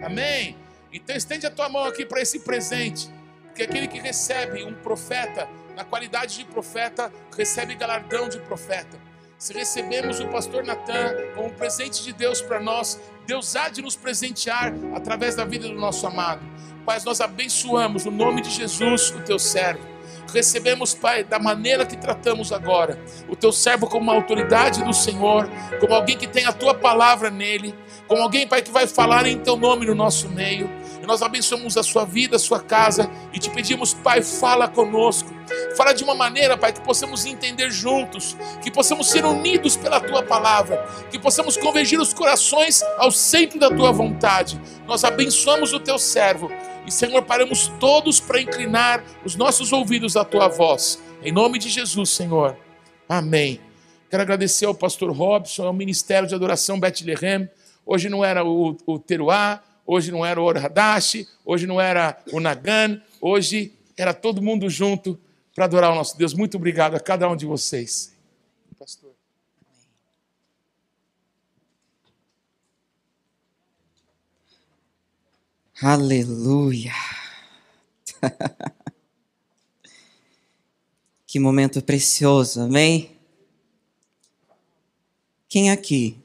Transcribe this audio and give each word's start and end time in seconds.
Amém? 0.00 0.56
Então 0.92 1.16
estende 1.16 1.46
a 1.46 1.50
tua 1.50 1.68
mão 1.68 1.84
aqui 1.84 2.04
para 2.04 2.20
esse 2.20 2.40
presente. 2.40 3.10
Porque 3.44 3.62
aquele 3.62 3.86
que 3.86 4.00
recebe 4.00 4.64
um 4.64 4.74
profeta, 4.74 5.48
na 5.76 5.84
qualidade 5.84 6.38
de 6.38 6.44
profeta, 6.44 7.12
recebe 7.36 7.74
galardão 7.74 8.28
de 8.28 8.38
profeta. 8.40 8.98
Se 9.38 9.52
recebemos 9.52 10.20
o 10.20 10.28
pastor 10.28 10.64
Natan 10.64 11.14
como 11.34 11.48
um 11.48 11.54
presente 11.54 12.02
de 12.02 12.12
Deus 12.12 12.40
para 12.40 12.60
nós, 12.60 13.00
Deus 13.26 13.56
há 13.56 13.68
de 13.68 13.82
nos 13.82 13.96
presentear 13.96 14.72
através 14.94 15.34
da 15.34 15.44
vida 15.44 15.66
do 15.66 15.74
nosso 15.74 16.06
amado. 16.06 16.40
Pai, 16.84 17.00
nós 17.04 17.20
abençoamos 17.20 18.04
no 18.04 18.10
nome 18.10 18.40
de 18.40 18.50
Jesus 18.50 19.10
o 19.10 19.20
teu 19.20 19.38
servo. 19.38 19.91
Recebemos, 20.32 20.94
Pai, 20.94 21.24
da 21.24 21.38
maneira 21.38 21.84
que 21.84 21.96
tratamos 21.96 22.52
agora, 22.52 22.98
o 23.28 23.36
teu 23.36 23.52
servo 23.52 23.86
como 23.86 24.04
uma 24.04 24.14
autoridade 24.14 24.82
do 24.82 24.92
Senhor, 24.92 25.48
como 25.78 25.94
alguém 25.94 26.16
que 26.16 26.26
tem 26.26 26.46
a 26.46 26.52
tua 26.52 26.74
palavra 26.74 27.30
nele, 27.30 27.74
como 28.08 28.22
alguém, 28.22 28.46
Pai, 28.46 28.62
que 28.62 28.70
vai 28.70 28.86
falar 28.86 29.26
em 29.26 29.38
teu 29.38 29.56
nome 29.56 29.84
no 29.86 29.94
nosso 29.94 30.28
meio. 30.30 30.70
E 31.02 31.06
nós 31.06 31.20
abençoamos 31.20 31.76
a 31.76 31.82
sua 31.82 32.04
vida, 32.04 32.36
a 32.36 32.38
sua 32.38 32.60
casa 32.60 33.10
e 33.32 33.38
te 33.38 33.50
pedimos, 33.50 33.92
Pai, 33.92 34.22
fala 34.22 34.68
conosco. 34.68 35.30
Fala 35.76 35.92
de 35.92 36.04
uma 36.04 36.14
maneira, 36.14 36.56
Pai, 36.56 36.72
que 36.72 36.80
possamos 36.80 37.26
entender 37.26 37.70
juntos, 37.70 38.36
que 38.62 38.70
possamos 38.70 39.10
ser 39.10 39.24
unidos 39.24 39.76
pela 39.76 40.00
tua 40.00 40.22
palavra, 40.22 40.86
que 41.10 41.18
possamos 41.18 41.56
convergir 41.56 42.00
os 42.00 42.14
corações 42.14 42.82
ao 42.98 43.10
centro 43.10 43.58
da 43.58 43.68
tua 43.68 43.92
vontade. 43.92 44.60
Nós 44.86 45.04
abençoamos 45.04 45.72
o 45.72 45.80
teu 45.80 45.98
servo 45.98 46.50
e, 46.86 46.90
Senhor, 46.90 47.22
paramos 47.22 47.68
todos 47.78 48.20
para 48.20 48.40
inclinar 48.40 49.04
os 49.24 49.36
nossos 49.36 49.72
ouvidos 49.72 50.16
à 50.16 50.24
tua 50.24 50.48
voz. 50.48 51.02
Em 51.22 51.32
nome 51.32 51.58
de 51.58 51.68
Jesus, 51.68 52.10
Senhor. 52.10 52.56
Amém. 53.08 53.60
Quero 54.10 54.22
agradecer 54.22 54.66
ao 54.66 54.74
pastor 54.74 55.10
Robson, 55.10 55.66
ao 55.66 55.72
Ministério 55.72 56.28
de 56.28 56.34
Adoração 56.34 56.78
Bethlehem. 56.78 57.48
Hoje 57.86 58.08
não 58.08 58.24
era 58.24 58.44
o, 58.44 58.76
o 58.86 58.98
Teruá, 58.98 59.62
hoje 59.86 60.10
não 60.10 60.24
era 60.26 60.40
o 60.40 60.44
Orhadashi, 60.44 61.26
hoje 61.44 61.66
não 61.66 61.80
era 61.80 62.18
o 62.32 62.40
Nagan, 62.40 63.00
hoje 63.20 63.72
era 63.96 64.12
todo 64.12 64.42
mundo 64.42 64.68
junto 64.68 65.18
para 65.54 65.66
adorar 65.66 65.92
o 65.92 65.94
nosso 65.94 66.16
Deus. 66.18 66.34
Muito 66.34 66.56
obrigado 66.56 66.94
a 66.94 67.00
cada 67.00 67.28
um 67.28 67.36
de 67.36 67.46
vocês. 67.46 68.14
Pastor. 68.78 69.11
Aleluia. 75.82 76.92
que 81.26 81.40
momento 81.40 81.82
precioso, 81.82 82.60
amém? 82.60 83.18
Quem 85.48 85.72
aqui 85.72 86.22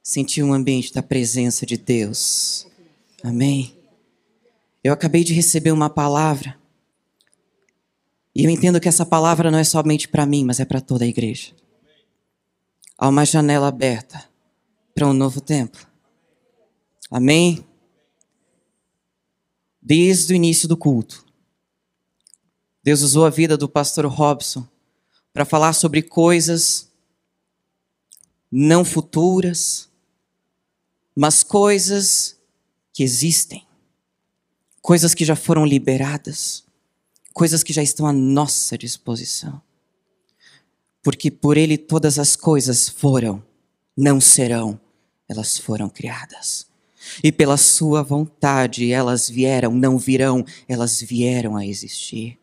sentiu 0.00 0.46
um 0.46 0.52
ambiente 0.52 0.94
da 0.94 1.02
presença 1.02 1.66
de 1.66 1.76
Deus? 1.76 2.68
Amém? 3.20 3.76
Eu 4.84 4.92
acabei 4.92 5.24
de 5.24 5.34
receber 5.34 5.72
uma 5.72 5.90
palavra. 5.90 6.56
E 8.32 8.44
eu 8.44 8.50
entendo 8.50 8.78
que 8.78 8.88
essa 8.88 9.04
palavra 9.04 9.50
não 9.50 9.58
é 9.58 9.64
somente 9.64 10.06
para 10.06 10.24
mim, 10.24 10.44
mas 10.44 10.60
é 10.60 10.64
para 10.64 10.80
toda 10.80 11.04
a 11.04 11.08
igreja. 11.08 11.52
Há 12.96 13.08
uma 13.08 13.24
janela 13.24 13.66
aberta 13.66 14.24
para 14.94 15.08
um 15.08 15.12
novo 15.12 15.40
templo. 15.40 15.84
Amém? 17.10 17.68
Desde 19.80 20.32
o 20.32 20.36
início 20.36 20.68
do 20.68 20.76
culto. 20.76 21.24
Deus 22.82 23.02
usou 23.02 23.24
a 23.24 23.30
vida 23.30 23.56
do 23.56 23.68
pastor 23.68 24.06
Robson 24.06 24.66
para 25.32 25.44
falar 25.44 25.72
sobre 25.72 26.02
coisas 26.02 26.90
não 28.50 28.84
futuras, 28.84 29.88
mas 31.14 31.42
coisas 31.42 32.36
que 32.92 33.02
existem, 33.02 33.64
coisas 34.82 35.14
que 35.14 35.24
já 35.24 35.36
foram 35.36 35.64
liberadas, 35.64 36.64
coisas 37.32 37.62
que 37.62 37.72
já 37.72 37.82
estão 37.82 38.06
à 38.06 38.12
nossa 38.12 38.76
disposição. 38.76 39.62
Porque 41.02 41.30
por 41.30 41.56
Ele 41.56 41.78
todas 41.78 42.18
as 42.18 42.34
coisas 42.34 42.88
foram, 42.88 43.42
não 43.96 44.20
serão, 44.20 44.80
elas 45.28 45.56
foram 45.56 45.88
criadas. 45.88 46.69
E 47.22 47.30
pela 47.32 47.56
sua 47.56 48.02
vontade 48.02 48.90
elas 48.90 49.28
vieram, 49.28 49.74
não 49.74 49.98
virão, 49.98 50.44
elas 50.68 51.00
vieram 51.00 51.56
a 51.56 51.66
existir. 51.66 52.38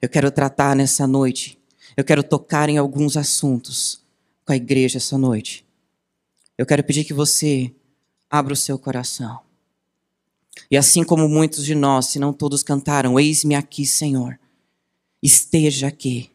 Eu 0.00 0.08
quero 0.08 0.30
tratar 0.30 0.76
nessa 0.76 1.06
noite, 1.06 1.58
eu 1.96 2.04
quero 2.04 2.22
tocar 2.22 2.68
em 2.68 2.78
alguns 2.78 3.16
assuntos 3.16 4.00
com 4.44 4.52
a 4.52 4.56
igreja 4.56 4.98
essa 4.98 5.16
noite. 5.16 5.64
Eu 6.56 6.64
quero 6.64 6.84
pedir 6.84 7.04
que 7.04 7.12
você 7.12 7.72
abra 8.30 8.52
o 8.52 8.56
seu 8.56 8.78
coração. 8.78 9.40
E 10.70 10.76
assim 10.76 11.04
como 11.04 11.28
muitos 11.28 11.64
de 11.64 11.74
nós, 11.74 12.06
se 12.06 12.18
não 12.18 12.32
todos 12.32 12.62
cantaram, 12.62 13.18
eis-me 13.18 13.54
aqui, 13.54 13.86
Senhor, 13.86 14.38
esteja 15.22 15.88
aqui 15.88 16.30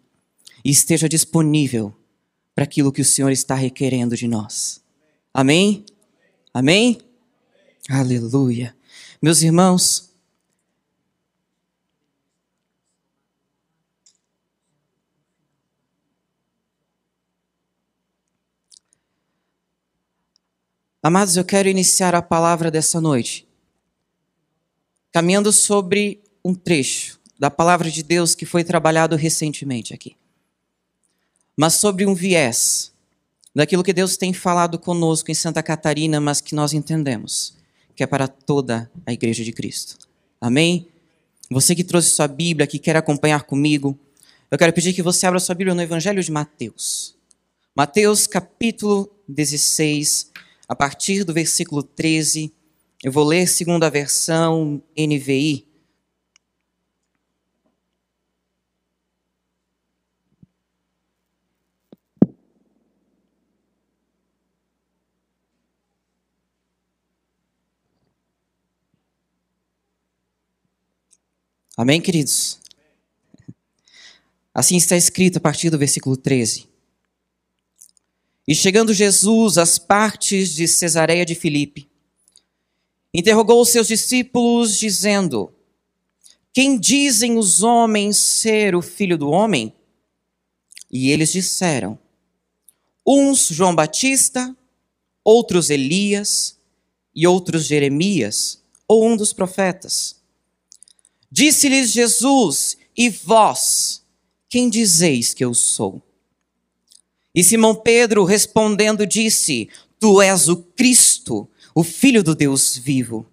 e 0.63 0.69
esteja 0.69 1.09
disponível 1.09 1.93
para 2.53 2.63
aquilo 2.63 2.91
que 2.91 3.01
o 3.01 3.05
Senhor 3.05 3.31
está 3.31 3.55
requerendo 3.55 4.15
de 4.15 4.27
nós. 4.27 4.81
Amém? 5.33 5.85
Amém? 6.53 6.99
Aleluia. 7.91 8.73
Meus 9.21 9.41
irmãos, 9.41 10.09
Amados, 21.03 21.35
eu 21.35 21.43
quero 21.43 21.67
iniciar 21.67 22.13
a 22.13 22.21
palavra 22.21 22.69
dessa 22.69 23.01
noite, 23.01 23.47
caminhando 25.11 25.51
sobre 25.51 26.23
um 26.45 26.53
trecho 26.53 27.19
da 27.39 27.49
palavra 27.49 27.89
de 27.89 28.03
Deus 28.03 28.35
que 28.35 28.45
foi 28.45 28.63
trabalhado 28.63 29.15
recentemente 29.15 29.95
aqui, 29.95 30.15
mas 31.57 31.73
sobre 31.73 32.05
um 32.05 32.13
viés 32.13 32.93
daquilo 33.53 33.83
que 33.83 33.91
Deus 33.91 34.15
tem 34.15 34.31
falado 34.31 34.77
conosco 34.77 35.31
em 35.31 35.33
Santa 35.33 35.63
Catarina, 35.63 36.21
mas 36.21 36.39
que 36.39 36.53
nós 36.53 36.71
entendemos 36.71 37.59
que 38.01 38.03
é 38.03 38.07
para 38.07 38.27
toda 38.27 38.89
a 39.05 39.13
igreja 39.13 39.43
de 39.43 39.51
Cristo. 39.51 39.95
Amém? 40.41 40.87
Você 41.51 41.75
que 41.75 41.83
trouxe 41.83 42.09
sua 42.09 42.27
Bíblia, 42.27 42.65
que 42.65 42.79
quer 42.79 42.95
acompanhar 42.95 43.43
comigo, 43.43 43.95
eu 44.49 44.57
quero 44.57 44.73
pedir 44.73 44.91
que 44.91 45.03
você 45.03 45.27
abra 45.27 45.39
sua 45.39 45.53
Bíblia 45.53 45.75
no 45.75 45.83
Evangelho 45.83 46.23
de 46.23 46.31
Mateus. 46.31 47.15
Mateus 47.75 48.25
capítulo 48.25 49.07
16, 49.27 50.31
a 50.67 50.75
partir 50.75 51.23
do 51.23 51.31
versículo 51.31 51.83
13. 51.83 52.51
Eu 53.03 53.11
vou 53.11 53.23
ler 53.23 53.47
segundo 53.47 53.83
a 53.83 53.89
versão 53.89 54.81
NVI. 54.97 55.67
Amém, 71.81 71.99
queridos? 71.99 72.59
Assim 74.53 74.77
está 74.77 74.95
escrito 74.95 75.37
a 75.37 75.41
partir 75.41 75.71
do 75.71 75.79
versículo 75.79 76.15
13. 76.15 76.67
E 78.47 78.53
chegando 78.53 78.93
Jesus 78.93 79.57
às 79.57 79.79
partes 79.79 80.53
de 80.53 80.67
Cesareia 80.67 81.25
de 81.25 81.33
Filipe, 81.33 81.89
interrogou 83.11 83.59
os 83.59 83.69
seus 83.69 83.87
discípulos, 83.87 84.77
dizendo: 84.77 85.51
Quem 86.53 86.79
dizem 86.79 87.39
os 87.39 87.63
homens 87.63 88.15
ser 88.15 88.75
o 88.75 88.81
filho 88.83 89.17
do 89.17 89.31
homem? 89.31 89.73
E 90.91 91.09
eles 91.09 91.31
disseram: 91.31 91.97
Uns 93.03 93.47
João 93.47 93.73
Batista, 93.73 94.55
outros 95.23 95.71
Elias, 95.71 96.59
e 97.15 97.25
outros 97.25 97.65
Jeremias, 97.65 98.61
ou 98.87 99.03
um 99.03 99.17
dos 99.17 99.33
profetas. 99.33 100.20
Disse-lhes 101.31 101.91
Jesus: 101.91 102.77
E 102.97 103.09
vós, 103.09 104.03
quem 104.49 104.69
dizeis 104.69 105.33
que 105.33 105.45
eu 105.45 105.53
sou? 105.53 106.01
E 107.33 107.43
Simão 107.43 107.73
Pedro 107.73 108.25
respondendo 108.25 109.07
disse: 109.07 109.69
Tu 109.99 110.21
és 110.21 110.49
o 110.49 110.57
Cristo, 110.57 111.47
o 111.73 111.83
Filho 111.83 112.21
do 112.21 112.35
Deus 112.35 112.75
vivo. 112.75 113.25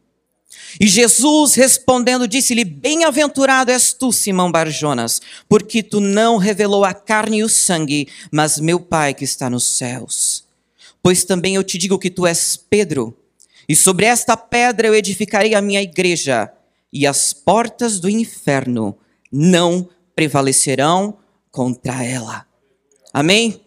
E 0.81 0.87
Jesus 0.87 1.55
respondendo 1.55 2.29
disse-lhe: 2.29 2.65
Bem-aventurado 2.65 3.73
és 3.73 3.93
tu, 3.93 4.13
Simão 4.13 4.53
Barjonas, 4.53 5.21
porque 5.49 5.83
tu 5.83 5.99
não 5.99 6.37
revelou 6.37 6.85
a 6.85 6.95
carne 6.95 7.39
e 7.39 7.43
o 7.43 7.49
sangue, 7.49 8.07
mas 8.31 8.61
meu 8.61 8.79
Pai 8.79 9.13
que 9.13 9.25
está 9.25 9.51
nos 9.51 9.65
céus. 9.65 10.45
Pois 11.03 11.25
também 11.25 11.57
eu 11.57 11.65
te 11.65 11.79
digo 11.79 11.99
que 11.99 12.11
tu 12.11 12.27
és 12.27 12.57
Pedro, 12.57 13.17
e 13.69 13.75
sobre 13.75 14.07
esta 14.07 14.37
pedra 14.37 14.87
eu 14.87 14.95
edificarei 14.95 15.55
a 15.55 15.61
minha 15.61 15.83
igreja 15.83 16.53
e 16.93 17.07
as 17.07 17.33
portas 17.33 18.01
do 18.01 18.09
inferno 18.09 18.97
não 19.31 19.89
prevalecerão 20.15 21.19
contra 21.51 22.05
ela. 22.05 22.47
Amém? 23.13 23.61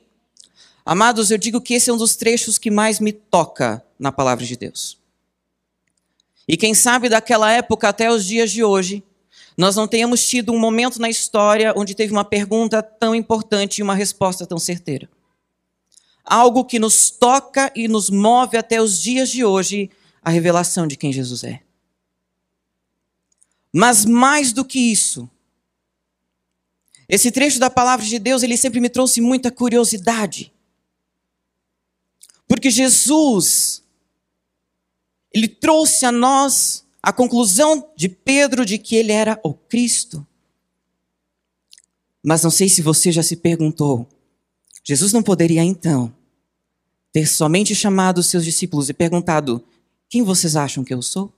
Amados, 0.85 1.31
eu 1.31 1.38
digo 1.38 1.62
que 1.62 1.75
esse 1.75 1.89
é 1.89 1.94
um 1.94 1.97
dos 1.97 2.15
trechos 2.15 2.57
que 2.57 2.71
mais 2.71 3.00
me 3.00 3.12
toca 3.12 3.83
na 3.97 4.12
palavra 4.12 4.45
de 4.45 4.57
Deus. 4.57 4.97
E 6.47 6.57
quem 6.57 6.73
sabe 6.73 7.07
daquela 7.07 7.51
época 7.51 7.88
até 7.88 8.12
os 8.12 8.25
dias 8.25 8.51
de 8.51 8.63
hoje, 8.63 9.03
nós 9.56 9.75
não 9.75 9.88
tenhamos 9.88 10.27
tido 10.27 10.51
um 10.51 10.59
momento 10.59 11.00
na 11.00 11.09
história 11.09 11.73
onde 11.77 11.94
teve 11.94 12.12
uma 12.12 12.25
pergunta 12.25 12.81
tão 12.81 13.13
importante 13.13 13.77
e 13.77 13.83
uma 13.83 13.95
resposta 13.95 14.45
tão 14.45 14.57
certeira. 14.57 15.09
Algo 16.25 16.65
que 16.65 16.79
nos 16.79 17.09
toca 17.09 17.71
e 17.75 17.88
nos 17.88 18.09
move 18.09 18.57
até 18.57 18.81
os 18.81 19.01
dias 19.01 19.29
de 19.29 19.45
hoje, 19.45 19.89
a 20.21 20.29
revelação 20.29 20.88
de 20.88 20.95
quem 20.95 21.13
Jesus 21.13 21.44
é. 21.44 21.62
Mas 23.73 24.06
mais 24.06 24.51
do 24.51 24.65
que 24.65 24.79
isso, 24.79 25.29
esse 27.07 27.29
trecho 27.29 27.59
da 27.59 27.69
palavra 27.69 28.06
de 28.06 28.18
Deus, 28.18 28.41
ele 28.41 28.56
sempre 28.56 28.79
me 28.79 28.89
trouxe 28.89 29.19
muita 29.19 29.51
curiosidade. 29.51 30.53
Porque 32.47 32.69
Jesus, 32.69 33.83
ele 35.33 35.47
trouxe 35.47 36.06
a 36.06 36.12
nós 36.12 36.85
a 37.01 37.12
conclusão 37.12 37.91
de 37.95 38.07
Pedro 38.07 38.65
de 38.65 38.77
que 38.77 38.95
ele 38.95 39.12
era 39.12 39.39
o 39.44 39.53
Cristo. 39.53 40.25
Mas 42.23 42.44
não 42.44 42.51
sei 42.51 42.69
se 42.69 42.81
você 42.81 43.12
já 43.12 43.23
se 43.23 43.35
perguntou, 43.35 44.07
Jesus 44.83 45.12
não 45.12 45.23
poderia 45.23 45.63
então 45.63 46.13
ter 47.12 47.25
somente 47.25 47.75
chamado 47.75 48.19
os 48.19 48.27
seus 48.27 48.45
discípulos 48.45 48.89
e 48.89 48.94
perguntado: 48.94 49.63
quem 50.09 50.23
vocês 50.23 50.56
acham 50.56 50.83
que 50.83 50.94
eu 50.94 51.01
sou? 51.01 51.33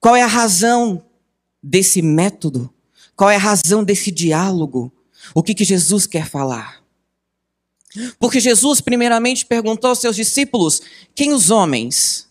Qual 0.00 0.14
é 0.14 0.22
a 0.22 0.26
razão 0.26 1.04
desse 1.62 2.02
método? 2.02 2.72
Qual 3.16 3.30
é 3.30 3.36
a 3.36 3.40
razão 3.40 3.82
desse 3.82 4.10
diálogo? 4.10 4.92
O 5.34 5.42
que, 5.42 5.54
que 5.54 5.64
Jesus 5.64 6.06
quer 6.06 6.28
falar? 6.28 6.84
Porque 8.18 8.40
Jesus, 8.40 8.80
primeiramente, 8.80 9.46
perguntou 9.46 9.90
aos 9.90 10.00
seus 10.00 10.16
discípulos: 10.16 10.82
quem 11.14 11.32
os 11.32 11.50
homens? 11.50 12.28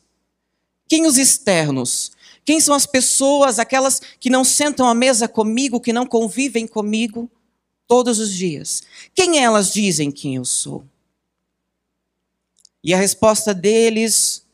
Quem 0.88 1.08
os 1.08 1.18
externos? 1.18 2.12
Quem 2.46 2.62
são 2.62 2.76
as 2.76 2.86
pessoas, 2.86 3.58
aquelas 3.58 4.00
que 4.20 4.30
não 4.30 4.44
sentam 4.44 4.88
à 4.88 4.94
mesa 4.94 5.28
comigo, 5.28 5.82
que 5.82 5.92
não 5.92 6.06
convivem 6.06 6.68
comigo 6.68 7.30
todos 7.88 8.20
os 8.20 8.32
dias? 8.32 8.84
Quem 9.16 9.44
elas 9.44 9.74
dizem 9.74 10.12
quem 10.12 10.36
eu 10.36 10.46
sou? 10.46 10.86
E 12.84 12.94
a 12.94 12.98
resposta 12.98 13.52
deles 13.52 14.45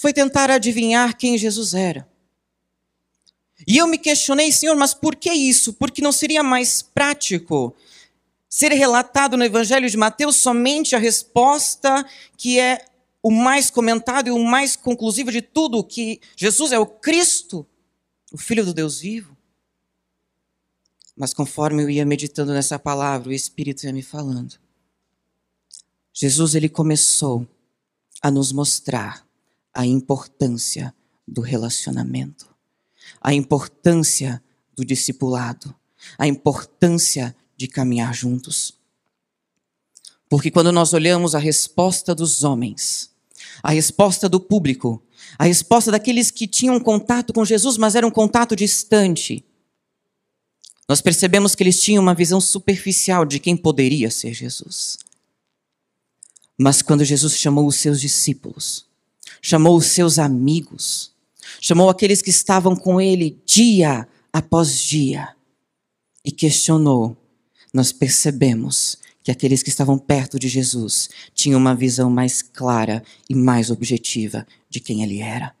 foi 0.00 0.14
tentar 0.14 0.50
adivinhar 0.50 1.14
quem 1.14 1.36
Jesus 1.36 1.74
era. 1.74 2.08
E 3.68 3.76
eu 3.76 3.86
me 3.86 3.98
questionei, 3.98 4.50
Senhor, 4.50 4.74
mas 4.74 4.94
por 4.94 5.14
que 5.14 5.30
isso? 5.30 5.74
Porque 5.74 6.00
não 6.00 6.10
seria 6.10 6.42
mais 6.42 6.80
prático 6.80 7.76
ser 8.48 8.72
relatado 8.72 9.36
no 9.36 9.44
Evangelho 9.44 9.90
de 9.90 9.98
Mateus 9.98 10.36
somente 10.36 10.96
a 10.96 10.98
resposta 10.98 12.02
que 12.38 12.58
é 12.58 12.82
o 13.22 13.30
mais 13.30 13.70
comentado 13.70 14.28
e 14.28 14.30
o 14.30 14.42
mais 14.42 14.74
conclusivo 14.74 15.30
de 15.30 15.42
tudo, 15.42 15.84
que 15.84 16.18
Jesus 16.34 16.72
é 16.72 16.78
o 16.78 16.86
Cristo, 16.86 17.66
o 18.32 18.38
Filho 18.38 18.64
do 18.64 18.72
Deus 18.72 19.00
vivo. 19.00 19.36
Mas 21.14 21.34
conforme 21.34 21.82
eu 21.82 21.90
ia 21.90 22.06
meditando 22.06 22.54
nessa 22.54 22.78
palavra, 22.78 23.28
o 23.28 23.34
Espírito 23.34 23.84
ia 23.84 23.92
me 23.92 24.02
falando. 24.02 24.58
Jesus 26.10 26.54
ele 26.54 26.70
começou 26.70 27.46
a 28.22 28.30
nos 28.30 28.50
mostrar 28.50 29.28
a 29.74 29.86
importância 29.86 30.94
do 31.26 31.40
relacionamento, 31.40 32.48
a 33.20 33.32
importância 33.32 34.42
do 34.74 34.84
discipulado, 34.84 35.74
a 36.18 36.26
importância 36.26 37.36
de 37.56 37.68
caminhar 37.68 38.14
juntos. 38.14 38.74
Porque 40.28 40.50
quando 40.50 40.72
nós 40.72 40.92
olhamos 40.92 41.34
a 41.34 41.38
resposta 41.38 42.14
dos 42.14 42.44
homens, 42.44 43.10
a 43.62 43.70
resposta 43.70 44.28
do 44.28 44.40
público, 44.40 45.02
a 45.38 45.44
resposta 45.44 45.90
daqueles 45.90 46.30
que 46.30 46.46
tinham 46.46 46.78
contato 46.80 47.32
com 47.32 47.44
Jesus, 47.44 47.76
mas 47.76 47.94
era 47.94 48.06
um 48.06 48.10
contato 48.10 48.56
distante, 48.56 49.44
nós 50.88 51.00
percebemos 51.00 51.54
que 51.54 51.62
eles 51.62 51.80
tinham 51.80 52.02
uma 52.02 52.14
visão 52.14 52.40
superficial 52.40 53.24
de 53.24 53.38
quem 53.38 53.56
poderia 53.56 54.10
ser 54.10 54.34
Jesus. 54.34 54.98
Mas 56.58 56.82
quando 56.82 57.04
Jesus 57.04 57.36
chamou 57.36 57.66
os 57.66 57.76
seus 57.76 58.00
discípulos, 58.00 58.89
chamou 59.40 59.76
os 59.76 59.86
seus 59.86 60.18
amigos, 60.18 61.12
chamou 61.60 61.88
aqueles 61.88 62.22
que 62.22 62.30
estavam 62.30 62.76
com 62.76 63.00
ele 63.00 63.40
dia 63.44 64.06
após 64.32 64.78
dia 64.78 65.34
e 66.24 66.30
questionou 66.30 67.16
nós 67.72 67.92
percebemos 67.92 68.96
que 69.22 69.30
aqueles 69.30 69.62
que 69.62 69.68
estavam 69.68 69.98
perto 69.98 70.38
de 70.38 70.48
Jesus 70.48 71.08
tinham 71.34 71.60
uma 71.60 71.74
visão 71.74 72.10
mais 72.10 72.42
clara 72.42 73.02
e 73.28 73.34
mais 73.34 73.70
objetiva 73.70 74.46
de 74.68 74.80
quem 74.80 75.02
ele 75.02 75.20
era. 75.20 75.54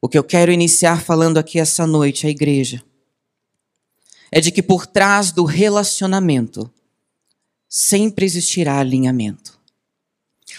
O 0.00 0.08
que 0.08 0.18
eu 0.18 0.24
quero 0.24 0.52
iniciar 0.52 1.02
falando 1.02 1.38
aqui 1.38 1.58
essa 1.58 1.86
noite 1.86 2.26
à 2.26 2.30
igreja 2.30 2.84
é 4.30 4.40
de 4.40 4.50
que 4.50 4.62
por 4.62 4.86
trás 4.86 5.32
do 5.32 5.44
relacionamento 5.44 6.70
sempre 7.68 8.24
existirá 8.24 8.78
alinhamento. 8.78 9.58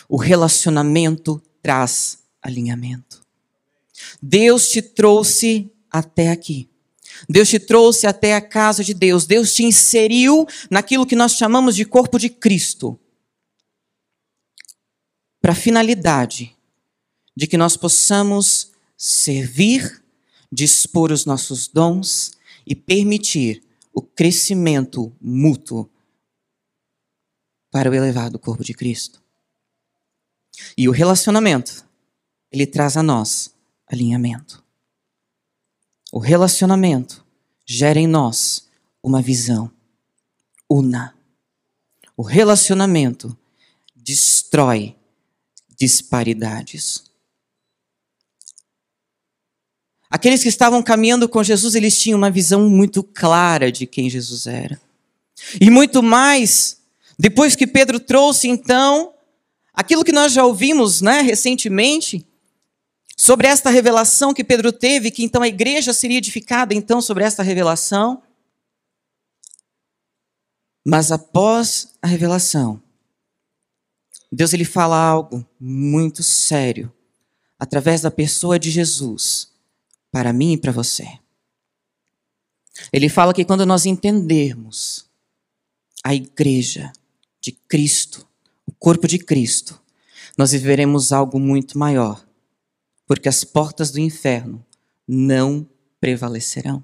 O 0.10 0.18
relacionamento 0.18 1.42
traz 1.66 2.20
alinhamento. 2.42 3.26
Deus 4.22 4.70
te 4.70 4.84
trouxe 4.84 5.72
até 5.90 6.30
aqui 6.30 6.70
Deus 7.30 7.50
te 7.50 7.60
trouxe 7.60 8.08
até 8.08 8.36
a 8.36 8.42
casa 8.42 8.84
de 8.84 8.94
Deus. 8.94 9.26
Deus 9.26 9.54
te 9.54 9.64
inseriu 9.64 10.46
naquilo 10.70 11.06
que 11.06 11.16
nós 11.16 11.34
chamamos 11.34 11.76
de 11.76 11.86
corpo 11.86 12.18
de 12.20 12.30
Cristo. 12.30 13.00
Para 15.42 15.54
a 15.54 15.56
finalidade 15.56 16.56
de 17.36 17.48
que 17.48 17.58
nós 17.58 17.78
possamos 17.78 18.72
servir, 18.98 20.04
dispor 20.52 21.12
os 21.12 21.26
nossos 21.26 21.68
dons 21.68 22.34
e 22.66 22.76
permitir 22.76 23.64
o 23.94 24.02
crescimento 24.02 25.16
mútuo 25.22 25.90
para 27.72 27.90
o 27.90 27.94
elevado 27.94 28.40
corpo 28.40 28.64
de 28.64 28.74
Cristo. 28.74 29.25
E 30.78 30.88
o 30.88 30.92
relacionamento, 30.92 31.86
ele 32.52 32.66
traz 32.66 32.98
a 32.98 33.04
nós 33.04 33.54
alinhamento. 33.88 34.64
O 36.12 36.20
relacionamento 36.20 37.26
gera 37.66 38.00
em 38.00 38.08
nós 38.08 38.70
uma 39.04 39.22
visão 39.22 39.72
una. 40.70 41.16
O 42.18 42.24
relacionamento 42.24 43.38
destrói 43.96 44.96
disparidades. 45.78 47.04
Aqueles 50.10 50.42
que 50.42 50.50
estavam 50.50 50.82
caminhando 50.82 51.28
com 51.28 51.44
Jesus, 51.44 51.76
eles 51.76 52.00
tinham 52.00 52.18
uma 52.18 52.32
visão 52.32 52.70
muito 52.70 53.04
clara 53.04 53.72
de 53.72 53.86
quem 53.86 54.10
Jesus 54.10 54.48
era. 54.48 54.80
E 55.60 55.70
muito 55.70 56.02
mais, 56.02 56.78
depois 57.20 57.56
que 57.56 57.68
Pedro 57.68 58.00
trouxe 58.00 58.48
então 58.48 59.14
aquilo 59.76 60.04
que 60.04 60.12
nós 60.12 60.32
já 60.32 60.46
ouvimos, 60.46 61.02
né, 61.02 61.22
recentemente, 61.22 62.26
Sobre 63.18 63.48
esta 63.48 63.70
revelação 63.70 64.34
que 64.34 64.44
Pedro 64.44 64.74
teve, 64.74 65.10
que 65.10 65.24
então 65.24 65.42
a 65.42 65.48
igreja 65.48 65.94
seria 65.94 66.18
edificada 66.18 66.74
então 66.74 67.02
sobre 67.02 67.24
esta 67.24 67.42
revelação. 67.42 68.22
Mas 70.86 71.12
após 71.12 71.96
a 72.02 72.08
revelação, 72.08 72.82
Deus 74.32 74.54
ele 74.54 74.66
fala 74.66 74.98
algo 74.98 75.48
muito 75.60 76.22
sério 76.22 76.94
através 77.58 78.02
da 78.02 78.12
pessoa 78.12 78.60
de 78.60 78.70
Jesus 78.70 79.50
para 80.12 80.34
mim 80.34 80.54
e 80.54 80.58
para 80.58 80.74
você. 80.74 81.08
Ele 82.92 83.08
fala 83.08 83.34
que 83.34 83.46
quando 83.46 83.66
nós 83.66 83.86
entendermos 83.86 85.10
a 86.04 86.14
igreja 86.14 86.92
de 87.40 87.54
Cristo, 87.54 88.28
o 88.66 88.72
corpo 88.72 89.08
de 89.08 89.20
Cristo, 89.20 89.82
nós 90.38 90.52
viveremos 90.52 91.12
algo 91.12 91.40
muito 91.40 91.78
maior 91.78 92.26
porque 93.06 93.30
as 93.30 93.44
portas 93.44 93.92
do 93.92 94.00
inferno 94.00 94.66
não 95.08 95.68
prevalecerão. 96.00 96.84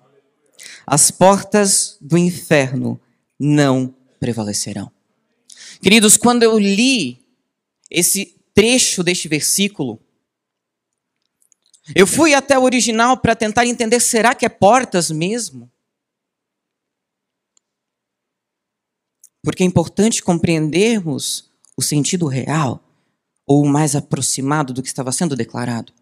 As 0.86 1.10
portas 1.10 1.98
do 2.00 2.18
inferno 2.18 3.02
não 3.40 3.94
prevalecerão. 4.20 4.92
Queridos, 5.82 6.18
quando 6.18 6.44
eu 6.44 6.60
li 6.60 7.26
esse 7.90 8.40
trecho 8.54 9.04
deste 9.04 9.28
versículo, 9.28 10.00
eu 11.96 12.06
fui 12.06 12.36
até 12.36 12.58
o 12.58 12.64
original 12.64 13.18
para 13.18 13.36
tentar 13.36 13.66
entender: 13.66 14.00
será 14.00 14.36
que 14.36 14.46
é 14.46 14.50
portas 14.50 15.10
mesmo? 15.10 15.72
Porque 19.44 19.64
é 19.64 19.66
importante 19.66 20.22
compreendermos 20.22 21.51
o 21.78 21.82
sentido 21.82 22.28
real 22.28 22.84
ou 23.46 23.64
o 23.64 23.68
mais 23.68 23.96
aproximado 23.96 24.74
do 24.74 24.82
que 24.82 24.88
estava 24.88 25.12
sendo 25.12 25.36
declarado. 25.36 25.94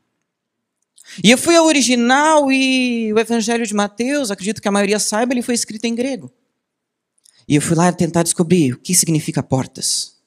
E 1.23 1.31
eu 1.31 1.38
fui 1.38 1.55
ao 1.55 1.65
original 1.65 2.51
e 2.51 3.11
o 3.11 3.19
Evangelho 3.19 3.65
de 3.65 3.73
Mateus, 3.73 4.29
acredito 4.29 4.61
que 4.61 4.67
a 4.67 4.71
maioria 4.71 4.99
saiba, 4.99 5.33
ele 5.33 5.41
foi 5.41 5.55
escrito 5.55 5.85
em 5.85 5.95
grego. 5.95 6.31
E 7.47 7.55
eu 7.55 7.61
fui 7.61 7.75
lá 7.75 7.91
tentar 7.91 8.21
descobrir 8.23 8.73
o 8.73 8.77
que 8.77 8.93
significa 8.93 9.41
portas. 9.41 10.17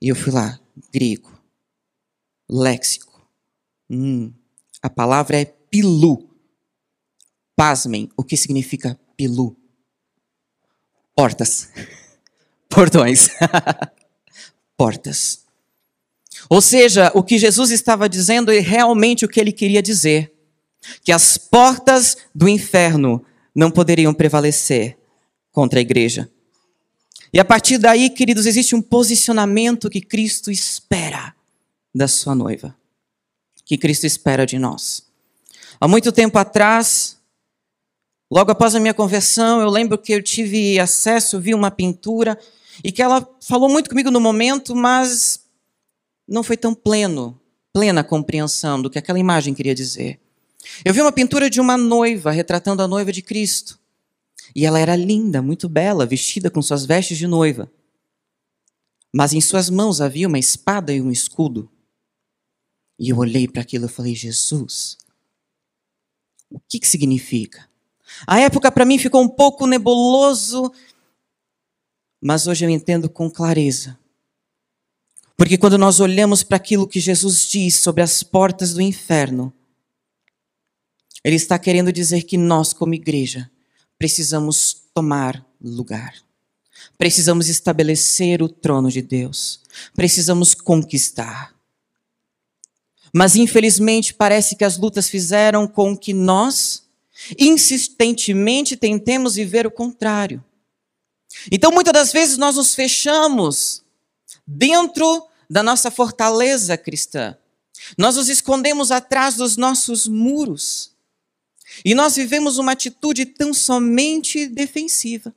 E 0.00 0.08
eu 0.08 0.14
fui 0.14 0.32
lá, 0.32 0.60
grego, 0.92 1.36
léxico. 2.48 3.28
Hum, 3.90 4.32
a 4.80 4.88
palavra 4.88 5.40
é 5.40 5.44
pilu. 5.44 6.30
Pasmem, 7.56 8.08
o 8.16 8.22
que 8.22 8.36
significa 8.36 8.98
pilu? 9.16 9.56
Portas. 11.14 11.68
Portões. 12.70 13.28
Portas. 14.76 15.42
Ou 16.48 16.60
seja, 16.60 17.10
o 17.14 17.22
que 17.22 17.38
Jesus 17.38 17.70
estava 17.70 18.08
dizendo 18.08 18.50
é 18.50 18.58
realmente 18.58 19.24
o 19.24 19.28
que 19.28 19.40
ele 19.40 19.52
queria 19.52 19.82
dizer: 19.82 20.32
que 21.04 21.12
as 21.12 21.36
portas 21.38 22.16
do 22.34 22.48
inferno 22.48 23.24
não 23.54 23.70
poderiam 23.70 24.14
prevalecer 24.14 24.98
contra 25.50 25.78
a 25.78 25.82
igreja. 25.82 26.30
E 27.32 27.40
a 27.40 27.44
partir 27.44 27.78
daí, 27.78 28.10
queridos, 28.10 28.46
existe 28.46 28.74
um 28.74 28.82
posicionamento 28.82 29.88
que 29.88 30.00
Cristo 30.00 30.50
espera 30.50 31.34
da 31.94 32.06
sua 32.08 32.34
noiva, 32.34 32.76
que 33.64 33.78
Cristo 33.78 34.06
espera 34.06 34.44
de 34.44 34.58
nós. 34.58 35.04
Há 35.80 35.88
muito 35.88 36.12
tempo 36.12 36.38
atrás, 36.38 37.18
logo 38.30 38.50
após 38.50 38.74
a 38.74 38.80
minha 38.80 38.94
conversão, 38.94 39.60
eu 39.60 39.70
lembro 39.70 39.96
que 39.98 40.12
eu 40.12 40.22
tive 40.22 40.78
acesso, 40.78 41.40
vi 41.40 41.54
uma 41.54 41.70
pintura 41.70 42.38
e 42.82 42.92
que 42.92 43.02
ela 43.02 43.28
falou 43.40 43.68
muito 43.68 43.90
comigo 43.90 44.10
no 44.10 44.20
momento, 44.20 44.74
mas 44.74 45.44
não 46.26 46.42
foi 46.42 46.56
tão 46.56 46.74
pleno, 46.74 47.40
plena 47.72 48.04
compreensão 48.04 48.80
do 48.80 48.88
que 48.88 48.98
aquela 48.98 49.18
imagem 49.18 49.54
queria 49.54 49.74
dizer. 49.74 50.20
Eu 50.84 50.94
vi 50.94 51.00
uma 51.00 51.12
pintura 51.12 51.50
de 51.50 51.60
uma 51.60 51.76
noiva 51.76 52.30
retratando 52.30 52.82
a 52.82 52.88
noiva 52.88 53.12
de 53.12 53.22
Cristo. 53.22 53.78
E 54.54 54.66
ela 54.66 54.78
era 54.78 54.94
linda, 54.94 55.42
muito 55.42 55.68
bela, 55.68 56.06
vestida 56.06 56.50
com 56.50 56.60
suas 56.62 56.84
vestes 56.84 57.18
de 57.18 57.26
noiva. 57.26 57.70
Mas 59.12 59.32
em 59.32 59.40
suas 59.40 59.68
mãos 59.68 60.00
havia 60.00 60.28
uma 60.28 60.38
espada 60.38 60.92
e 60.92 61.00
um 61.00 61.10
escudo. 61.10 61.70
E 62.98 63.10
eu 63.10 63.18
olhei 63.18 63.48
para 63.48 63.62
aquilo 63.62 63.86
e 63.86 63.88
falei: 63.88 64.14
Jesus, 64.14 64.96
o 66.50 66.60
que, 66.68 66.78
que 66.78 66.88
significa? 66.88 67.68
A 68.26 68.40
época 68.40 68.70
para 68.70 68.84
mim 68.84 68.98
ficou 68.98 69.22
um 69.22 69.28
pouco 69.28 69.66
nebuloso, 69.66 70.72
mas 72.22 72.46
hoje 72.46 72.64
eu 72.64 72.70
entendo 72.70 73.10
com 73.10 73.28
clareza 73.28 73.98
porque 75.42 75.58
quando 75.58 75.76
nós 75.76 75.98
olhamos 75.98 76.44
para 76.44 76.56
aquilo 76.56 76.86
que 76.86 77.00
Jesus 77.00 77.48
diz 77.50 77.74
sobre 77.74 78.00
as 78.00 78.22
portas 78.22 78.74
do 78.74 78.80
inferno, 78.80 79.52
Ele 81.24 81.34
está 81.34 81.58
querendo 81.58 81.92
dizer 81.92 82.22
que 82.22 82.36
nós, 82.36 82.72
como 82.72 82.94
igreja, 82.94 83.50
precisamos 83.98 84.84
tomar 84.94 85.44
lugar. 85.60 86.14
Precisamos 86.96 87.48
estabelecer 87.48 88.40
o 88.40 88.48
trono 88.48 88.88
de 88.88 89.02
Deus. 89.02 89.62
Precisamos 89.96 90.54
conquistar. 90.54 91.52
Mas 93.12 93.34
infelizmente 93.34 94.14
parece 94.14 94.54
que 94.54 94.64
as 94.64 94.78
lutas 94.78 95.08
fizeram 95.08 95.66
com 95.66 95.96
que 95.96 96.12
nós 96.14 96.84
insistentemente 97.36 98.76
tentemos 98.76 99.34
viver 99.34 99.66
o 99.66 99.72
contrário. 99.72 100.40
Então 101.50 101.72
muitas 101.72 101.92
das 101.92 102.12
vezes 102.12 102.36
nós 102.36 102.56
nos 102.56 102.74
fechamos 102.74 103.82
dentro 104.46 105.26
da 105.48 105.62
nossa 105.62 105.90
fortaleza 105.90 106.76
cristã. 106.76 107.36
Nós 107.98 108.16
nos 108.16 108.28
escondemos 108.28 108.90
atrás 108.90 109.34
dos 109.34 109.56
nossos 109.56 110.06
muros. 110.06 110.92
E 111.84 111.94
nós 111.94 112.16
vivemos 112.16 112.58
uma 112.58 112.72
atitude 112.72 113.26
tão 113.26 113.52
somente 113.52 114.46
defensiva. 114.46 115.34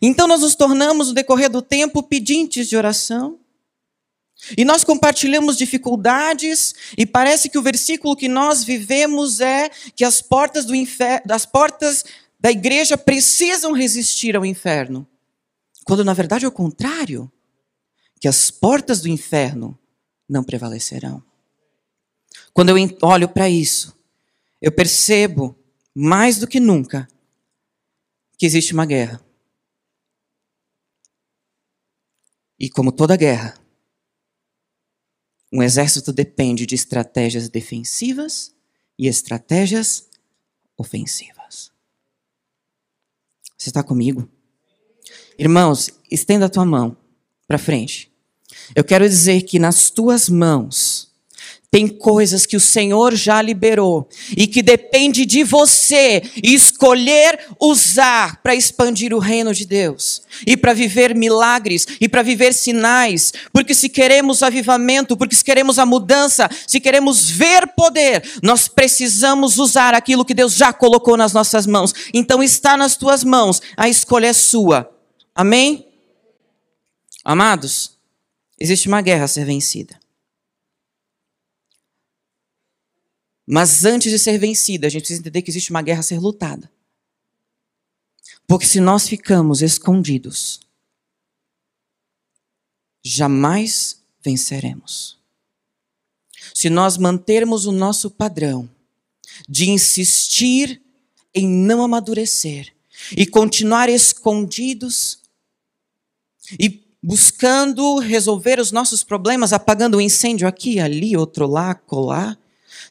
Então 0.00 0.26
nós 0.26 0.40
nos 0.40 0.54
tornamos, 0.54 1.08
no 1.08 1.14
decorrer 1.14 1.50
do 1.50 1.62
tempo, 1.62 2.02
pedintes 2.02 2.68
de 2.68 2.76
oração. 2.76 3.38
E 4.56 4.64
nós 4.64 4.84
compartilhamos 4.84 5.56
dificuldades, 5.56 6.74
e 6.96 7.04
parece 7.04 7.48
que 7.48 7.58
o 7.58 7.62
versículo 7.62 8.16
que 8.16 8.28
nós 8.28 8.62
vivemos 8.62 9.40
é 9.40 9.68
que 9.96 10.04
as 10.04 10.22
portas 10.22 10.64
do 10.64 10.76
inferno, 10.76 11.22
das 11.26 11.44
portas 11.44 12.04
da 12.38 12.50
igreja 12.50 12.96
precisam 12.96 13.72
resistir 13.72 14.36
ao 14.36 14.44
inferno. 14.44 15.06
Quando 15.84 16.04
na 16.04 16.14
verdade 16.14 16.44
é 16.44 16.48
o 16.48 16.52
contrário 16.52 17.30
que 18.20 18.28
as 18.28 18.50
portas 18.50 19.00
do 19.00 19.08
inferno 19.08 19.78
não 20.28 20.44
prevalecerão. 20.44 21.22
Quando 22.52 22.70
eu 22.70 22.76
olho 23.02 23.28
para 23.28 23.48
isso, 23.48 23.96
eu 24.60 24.72
percebo 24.72 25.56
mais 25.94 26.38
do 26.38 26.46
que 26.46 26.60
nunca 26.60 27.08
que 28.36 28.46
existe 28.46 28.72
uma 28.72 28.86
guerra. 28.86 29.24
E 32.58 32.68
como 32.68 32.90
toda 32.90 33.16
guerra, 33.16 33.58
um 35.52 35.62
exército 35.62 36.12
depende 36.12 36.66
de 36.66 36.74
estratégias 36.74 37.48
defensivas 37.48 38.54
e 38.98 39.06
estratégias 39.06 40.08
ofensivas. 40.76 41.37
Você 43.58 43.68
está 43.68 43.82
comigo? 43.82 44.26
Irmãos, 45.38 45.90
estenda 46.10 46.46
a 46.46 46.48
tua 46.48 46.64
mão 46.64 46.96
para 47.46 47.58
frente. 47.58 48.10
Eu 48.74 48.84
quero 48.84 49.06
dizer 49.06 49.42
que 49.42 49.58
nas 49.58 49.90
tuas 49.90 50.28
mãos 50.28 50.97
tem 51.70 51.86
coisas 51.86 52.46
que 52.46 52.56
o 52.56 52.60
Senhor 52.60 53.14
já 53.14 53.42
liberou 53.42 54.08
e 54.34 54.46
que 54.46 54.62
depende 54.62 55.26
de 55.26 55.44
você 55.44 56.22
escolher 56.42 57.38
usar 57.60 58.40
para 58.42 58.54
expandir 58.54 59.12
o 59.12 59.18
reino 59.18 59.52
de 59.52 59.66
Deus 59.66 60.22
e 60.46 60.56
para 60.56 60.72
viver 60.72 61.14
milagres 61.14 61.86
e 62.00 62.08
para 62.08 62.22
viver 62.22 62.54
sinais, 62.54 63.34
porque 63.52 63.74
se 63.74 63.90
queremos 63.90 64.42
avivamento, 64.42 65.14
porque 65.14 65.36
se 65.36 65.44
queremos 65.44 65.78
a 65.78 65.84
mudança, 65.84 66.48
se 66.66 66.80
queremos 66.80 67.28
ver 67.28 67.66
poder, 67.76 68.22
nós 68.42 68.66
precisamos 68.66 69.58
usar 69.58 69.92
aquilo 69.94 70.24
que 70.24 70.34
Deus 70.34 70.54
já 70.54 70.72
colocou 70.72 71.18
nas 71.18 71.34
nossas 71.34 71.66
mãos. 71.66 71.92
Então 72.14 72.42
está 72.42 72.78
nas 72.78 72.96
tuas 72.96 73.22
mãos, 73.22 73.60
a 73.76 73.90
escolha 73.90 74.28
é 74.28 74.32
sua. 74.32 74.90
Amém? 75.34 75.86
Amados, 77.22 77.98
existe 78.58 78.88
uma 78.88 79.02
guerra 79.02 79.24
a 79.24 79.28
ser 79.28 79.44
vencida. 79.44 79.98
Mas 83.50 83.86
antes 83.86 84.12
de 84.12 84.18
ser 84.18 84.36
vencida, 84.36 84.86
a 84.86 84.90
gente 84.90 85.00
precisa 85.00 85.20
entender 85.20 85.40
que 85.40 85.50
existe 85.50 85.70
uma 85.70 85.80
guerra 85.80 86.00
a 86.00 86.02
ser 86.02 86.18
lutada. 86.18 86.70
Porque 88.46 88.66
se 88.66 88.78
nós 88.78 89.08
ficamos 89.08 89.62
escondidos, 89.62 90.60
jamais 93.02 94.02
venceremos. 94.22 95.16
Se 96.52 96.68
nós 96.68 96.98
mantermos 96.98 97.64
o 97.64 97.72
nosso 97.72 98.10
padrão 98.10 98.68
de 99.48 99.70
insistir 99.70 100.82
em 101.34 101.48
não 101.48 101.82
amadurecer 101.82 102.74
e 103.16 103.24
continuar 103.24 103.88
escondidos 103.88 105.20
e 106.60 106.84
buscando 107.02 107.98
resolver 107.98 108.60
os 108.60 108.72
nossos 108.72 109.02
problemas, 109.02 109.54
apagando 109.54 109.94
o 109.94 109.98
um 109.98 110.02
incêndio 110.02 110.46
aqui, 110.46 110.78
ali, 110.80 111.16
outro 111.16 111.46
lá, 111.46 111.74
colar, 111.74 112.38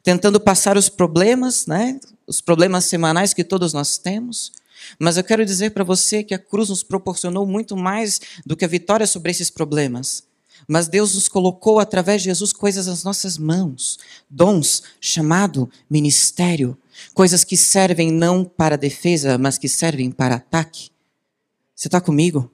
tentando 0.08 0.40
passar 0.40 0.78
os 0.78 0.88
problemas, 0.88 1.68
né? 1.68 2.00
Os 2.26 2.40
problemas 2.40 2.86
semanais 2.86 3.34
que 3.34 3.44
todos 3.44 3.74
nós 3.74 3.98
temos. 3.98 4.54
Mas 4.98 5.18
eu 5.18 5.24
quero 5.24 5.46
dizer 5.46 5.72
para 5.72 5.84
você 5.84 6.24
que 6.24 6.34
a 6.34 6.40
cruz 6.40 6.70
nos 6.70 6.82
proporcionou 6.82 7.46
muito 7.46 7.76
mais 7.76 8.22
do 8.46 8.56
que 8.56 8.64
a 8.64 8.70
vitória 8.70 9.06
sobre 9.06 9.32
esses 9.32 9.50
problemas. 9.50 10.24
Mas 10.66 10.88
Deus 10.88 11.14
nos 11.14 11.28
colocou 11.28 11.78
através 11.78 12.22
de 12.22 12.30
Jesus 12.30 12.54
coisas 12.54 12.88
nas 12.88 13.04
nossas 13.04 13.38
mãos, 13.38 14.00
dons, 14.30 14.82
chamado 15.02 15.70
ministério, 15.90 16.78
coisas 17.14 17.44
que 17.44 17.58
servem 17.58 18.10
não 18.10 18.46
para 18.46 18.78
defesa, 18.78 19.38
mas 19.38 19.58
que 19.58 19.68
servem 19.68 20.10
para 20.10 20.36
ataque. 20.36 20.90
Você 21.76 21.90
está 21.90 22.00
comigo? 22.00 22.50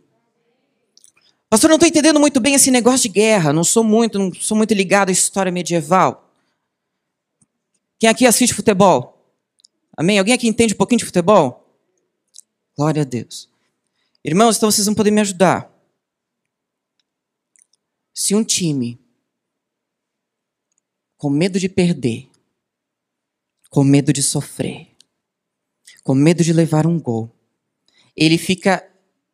Pastor, 1.52 1.70
não 1.70 1.76
estou 1.76 1.88
entendendo 1.88 2.20
muito 2.20 2.40
bem 2.40 2.56
esse 2.56 2.72
negócio 2.72 3.04
de 3.04 3.10
guerra. 3.10 3.54
Não 3.54 3.64
sou 3.64 3.84
muito, 3.84 4.18
não 4.18 4.34
sou 4.34 4.58
muito 4.58 4.74
ligado 4.74 5.10
à 5.10 5.12
história 5.12 5.52
medieval. 5.52 6.24
Quem 8.04 8.10
aqui 8.10 8.26
assiste 8.26 8.54
futebol? 8.54 9.34
Amém? 9.96 10.20
Alguém 10.20 10.34
aqui 10.34 10.46
entende 10.46 10.74
um 10.74 10.78
pouquinho 10.78 11.00
de 11.00 11.06
futebol? 11.06 11.74
Glória 12.76 13.02
a 13.02 13.06
Deus. 13.06 13.50
Irmãos, 14.22 14.58
então 14.58 14.70
vocês 14.70 14.86
vão 14.88 14.94
poder 14.94 15.10
me 15.10 15.22
ajudar. 15.22 15.74
Se 18.14 18.36
um 18.36 18.44
time 18.44 19.00
com 21.16 21.30
medo 21.30 21.58
de 21.58 21.70
perder, 21.70 22.30
com 23.70 23.86
medo 23.86 24.12
de 24.12 24.22
sofrer, 24.22 24.90
com 26.04 26.14
medo 26.14 26.44
de 26.44 26.52
levar 26.52 26.86
um 26.86 27.00
gol, 27.00 27.34
ele 28.18 28.38
fica 28.38 28.86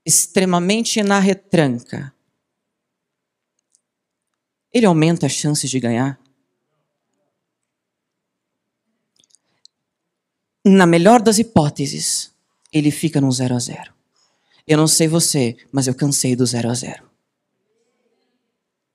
extremamente 0.06 1.02
na 1.02 1.20
retranca, 1.20 2.14
ele 4.72 4.86
aumenta 4.86 5.26
as 5.26 5.32
chances 5.32 5.72
de 5.72 5.80
ganhar? 5.80 6.22
Na 10.70 10.86
melhor 10.86 11.22
das 11.22 11.40
hipóteses, 11.40 12.32
ele 12.72 12.92
fica 12.92 13.20
no 13.20 13.32
zero 13.32 13.56
a 13.56 13.60
zero. 13.60 13.94
Eu 14.68 14.78
não 14.78 14.88
sei 14.88 15.08
você, 15.08 15.58
mas 15.72 15.88
eu 15.88 15.96
cansei 15.96 16.36
do 16.36 16.46
zero 16.46 16.70
a 16.70 16.74
zero. 16.74 17.04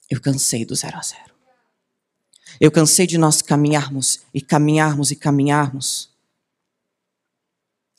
Eu 0.09 0.21
cansei 0.21 0.65
do 0.65 0.75
zero 0.75 0.97
a 0.97 1.03
zero. 1.03 1.35
Eu 2.61 2.71
cansei 2.71 3.07
de 3.07 3.19
nós 3.19 3.43
caminharmos 3.43 4.21
e 4.33 4.41
caminharmos 4.41 5.11
e 5.11 5.17
caminharmos. 5.17 6.11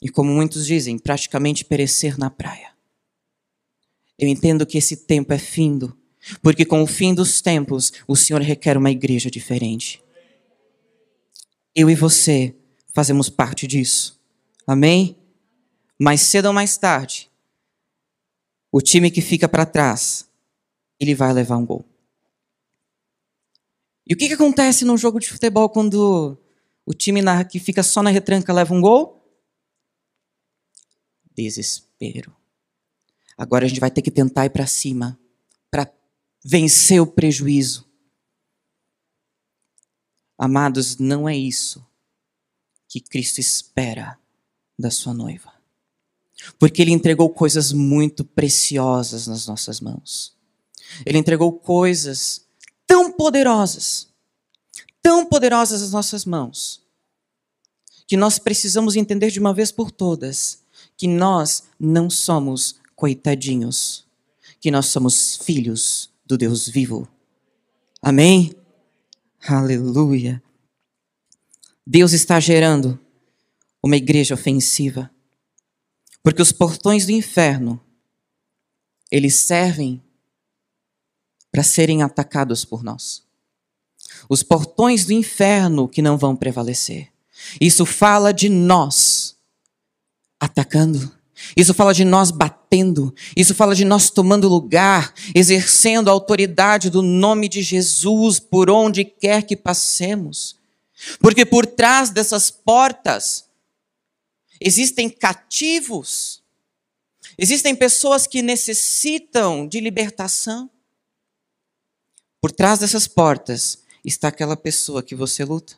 E 0.00 0.08
como 0.08 0.32
muitos 0.32 0.66
dizem, 0.66 0.98
praticamente 0.98 1.64
perecer 1.64 2.18
na 2.18 2.30
praia. 2.30 2.70
Eu 4.18 4.28
entendo 4.28 4.64
que 4.64 4.78
esse 4.78 4.96
tempo 4.96 5.32
é 5.32 5.38
findo, 5.38 5.96
porque 6.42 6.64
com 6.64 6.82
o 6.82 6.86
fim 6.86 7.14
dos 7.14 7.42
tempos, 7.42 7.92
o 8.08 8.16
Senhor 8.16 8.40
requer 8.40 8.78
uma 8.78 8.90
igreja 8.90 9.30
diferente. 9.30 10.02
Eu 11.74 11.90
e 11.90 11.94
você 11.94 12.54
fazemos 12.96 13.28
parte 13.28 13.66
disso. 13.66 14.18
Amém? 14.66 15.18
Mais 16.00 16.22
cedo 16.22 16.46
ou 16.46 16.52
mais 16.54 16.78
tarde, 16.78 17.30
o 18.72 18.80
time 18.80 19.10
que 19.10 19.20
fica 19.20 19.46
para 19.46 19.66
trás, 19.66 20.26
ele 20.98 21.14
vai 21.14 21.30
levar 21.30 21.58
um 21.58 21.66
gol. 21.66 21.84
E 24.06 24.14
o 24.14 24.16
que, 24.16 24.28
que 24.28 24.32
acontece 24.32 24.86
no 24.86 24.96
jogo 24.96 25.20
de 25.20 25.28
futebol 25.28 25.68
quando 25.68 26.38
o 26.86 26.94
time 26.94 27.20
na, 27.20 27.44
que 27.44 27.58
fica 27.58 27.82
só 27.82 28.02
na 28.02 28.08
retranca 28.08 28.50
leva 28.50 28.72
um 28.72 28.80
gol? 28.80 29.22
Desespero. 31.34 32.34
Agora 33.36 33.66
a 33.66 33.68
gente 33.68 33.80
vai 33.80 33.90
ter 33.90 34.00
que 34.00 34.10
tentar 34.10 34.46
ir 34.46 34.50
para 34.50 34.66
cima 34.66 35.20
para 35.70 35.92
vencer 36.42 36.98
o 37.02 37.06
prejuízo. 37.06 37.86
Amados, 40.38 40.96
não 40.96 41.28
é 41.28 41.36
isso 41.36 41.86
que 43.00 43.10
Cristo 43.10 43.40
espera 43.40 44.18
da 44.78 44.90
sua 44.90 45.12
noiva. 45.14 45.52
Porque 46.58 46.82
Ele 46.82 46.92
entregou 46.92 47.30
coisas 47.30 47.72
muito 47.72 48.24
preciosas 48.24 49.26
nas 49.26 49.46
nossas 49.46 49.80
mãos. 49.80 50.34
Ele 51.04 51.18
entregou 51.18 51.52
coisas 51.52 52.46
tão 52.86 53.10
poderosas, 53.10 54.08
tão 55.02 55.26
poderosas 55.26 55.80
nas 55.80 55.90
nossas 55.90 56.24
mãos, 56.24 56.82
que 58.06 58.16
nós 58.16 58.38
precisamos 58.38 58.96
entender 58.96 59.30
de 59.30 59.40
uma 59.40 59.52
vez 59.52 59.72
por 59.72 59.90
todas 59.90 60.60
que 60.96 61.08
nós 61.08 61.64
não 61.78 62.08
somos 62.08 62.76
coitadinhos, 62.94 64.06
que 64.60 64.70
nós 64.70 64.86
somos 64.86 65.36
filhos 65.36 66.10
do 66.24 66.38
Deus 66.38 66.68
vivo. 66.68 67.08
Amém? 68.00 68.54
Aleluia. 69.46 70.42
Deus 71.86 72.12
está 72.12 72.40
gerando 72.40 72.98
uma 73.82 73.96
igreja 73.96 74.34
ofensiva, 74.34 75.10
porque 76.22 76.42
os 76.42 76.50
portões 76.50 77.06
do 77.06 77.12
inferno 77.12 77.80
eles 79.10 79.36
servem 79.36 80.02
para 81.50 81.62
serem 81.62 82.02
atacados 82.02 82.64
por 82.64 82.82
nós. 82.82 83.22
Os 84.28 84.42
portões 84.42 85.04
do 85.04 85.12
inferno 85.12 85.88
que 85.88 86.02
não 86.02 86.18
vão 86.18 86.34
prevalecer. 86.34 87.12
Isso 87.60 87.86
fala 87.86 88.32
de 88.32 88.48
nós 88.48 89.36
atacando. 90.40 91.14
Isso 91.56 91.72
fala 91.72 91.94
de 91.94 92.04
nós 92.04 92.30
batendo. 92.30 93.14
Isso 93.36 93.54
fala 93.54 93.74
de 93.74 93.84
nós 93.84 94.10
tomando 94.10 94.48
lugar, 94.48 95.14
exercendo 95.34 96.08
a 96.08 96.12
autoridade 96.12 96.90
do 96.90 97.02
nome 97.02 97.48
de 97.48 97.62
Jesus 97.62 98.40
por 98.40 98.68
onde 98.68 99.04
quer 99.04 99.42
que 99.42 99.56
passemos. 99.56 100.55
Porque 101.20 101.44
por 101.44 101.66
trás 101.66 102.10
dessas 102.10 102.50
portas 102.50 103.48
existem 104.60 105.10
cativos, 105.10 106.42
existem 107.36 107.74
pessoas 107.74 108.26
que 108.26 108.40
necessitam 108.40 109.68
de 109.68 109.80
libertação. 109.80 110.70
Por 112.40 112.50
trás 112.50 112.78
dessas 112.78 113.06
portas 113.06 113.82
está 114.04 114.28
aquela 114.28 114.56
pessoa 114.56 115.02
que 115.02 115.14
você 115.14 115.44
luta. 115.44 115.76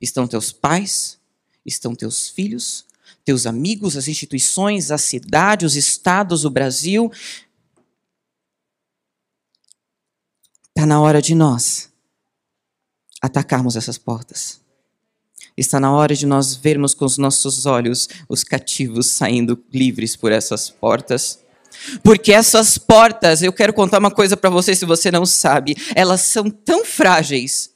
Estão 0.00 0.26
teus 0.28 0.52
pais, 0.52 1.18
estão 1.64 1.94
teus 1.94 2.28
filhos, 2.28 2.84
teus 3.24 3.46
amigos, 3.46 3.96
as 3.96 4.08
instituições, 4.08 4.90
a 4.90 4.98
cidade, 4.98 5.64
os 5.64 5.76
estados, 5.76 6.44
o 6.44 6.50
Brasil. 6.50 7.10
Está 10.68 10.84
na 10.84 11.00
hora 11.00 11.22
de 11.22 11.34
nós 11.34 11.95
atacarmos 13.26 13.76
essas 13.76 13.98
portas. 13.98 14.60
Está 15.56 15.80
na 15.80 15.92
hora 15.92 16.14
de 16.14 16.26
nós 16.26 16.54
vermos 16.54 16.94
com 16.94 17.04
os 17.04 17.18
nossos 17.18 17.66
olhos 17.66 18.08
os 18.28 18.44
cativos 18.44 19.06
saindo 19.06 19.62
livres 19.72 20.16
por 20.16 20.32
essas 20.32 20.70
portas 20.70 21.44
porque 22.02 22.32
essas 22.32 22.78
portas, 22.78 23.42
eu 23.42 23.52
quero 23.52 23.72
contar 23.72 23.98
uma 23.98 24.10
coisa 24.10 24.36
para 24.36 24.50
você 24.50 24.74
se 24.74 24.84
você 24.84 25.10
não 25.10 25.26
sabe, 25.26 25.76
elas 25.94 26.22
são 26.22 26.50
tão 26.50 26.84
frágeis 26.84 27.74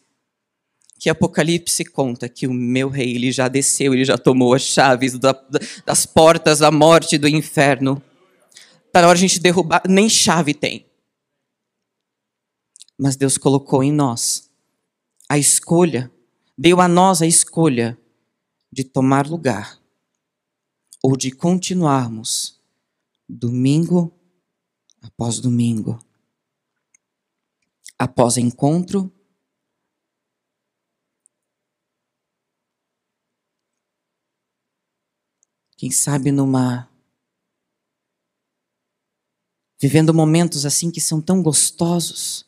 que 0.99 1.09
Apocalipse 1.09 1.85
conta 1.85 2.29
que 2.29 2.47
o 2.47 2.53
meu 2.53 2.89
rei 2.89 3.15
ele 3.15 3.33
já 3.33 3.49
desceu, 3.49 3.95
ele 3.95 4.05
já 4.05 4.19
tomou 4.19 4.53
as 4.53 4.63
chaves 4.63 5.19
da, 5.19 5.35
das 5.87 6.05
portas 6.05 6.59
da 6.59 6.71
morte 6.71 7.17
do 7.17 7.27
inferno. 7.27 8.03
Está 8.87 9.01
na 9.01 9.09
hora 9.09 9.19
de 9.19 9.25
a 9.25 9.29
gente 9.29 9.41
derrubar, 9.41 9.83
nem 9.89 10.11
chave 10.11 10.53
tem. 10.53 10.87
Mas 12.99 13.17
Deus 13.17 13.39
colocou 13.39 13.83
em 13.83 13.93
nós 13.93 14.50
a 15.31 15.39
escolha, 15.39 16.13
deu 16.59 16.81
a 16.81 16.89
nós 16.89 17.23
a 17.23 17.27
escolha 17.27 17.97
de 18.73 18.83
tomar 18.83 19.29
lugar 19.29 19.81
ou 21.01 21.17
de 21.17 21.31
continuarmos 21.31 22.61
domingo 23.29 24.13
após 25.01 25.39
domingo, 25.39 26.05
após 27.97 28.39
encontro, 28.39 29.09
quem 35.77 35.93
sabe 35.93 36.33
numa 36.33 36.91
vivendo 39.81 40.13
momentos 40.13 40.67
assim 40.67 40.91
que 40.91 41.01
são 41.01 41.23
tão 41.23 41.41
gostosos, 41.41 42.45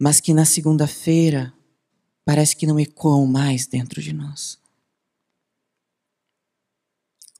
mas 0.00 0.20
que 0.20 0.32
na 0.32 0.44
segunda-feira 0.44 1.55
parece 2.26 2.56
que 2.56 2.66
não 2.66 2.78
ecoam 2.78 3.24
mais 3.24 3.66
dentro 3.66 4.02
de 4.02 4.12
nós. 4.12 4.58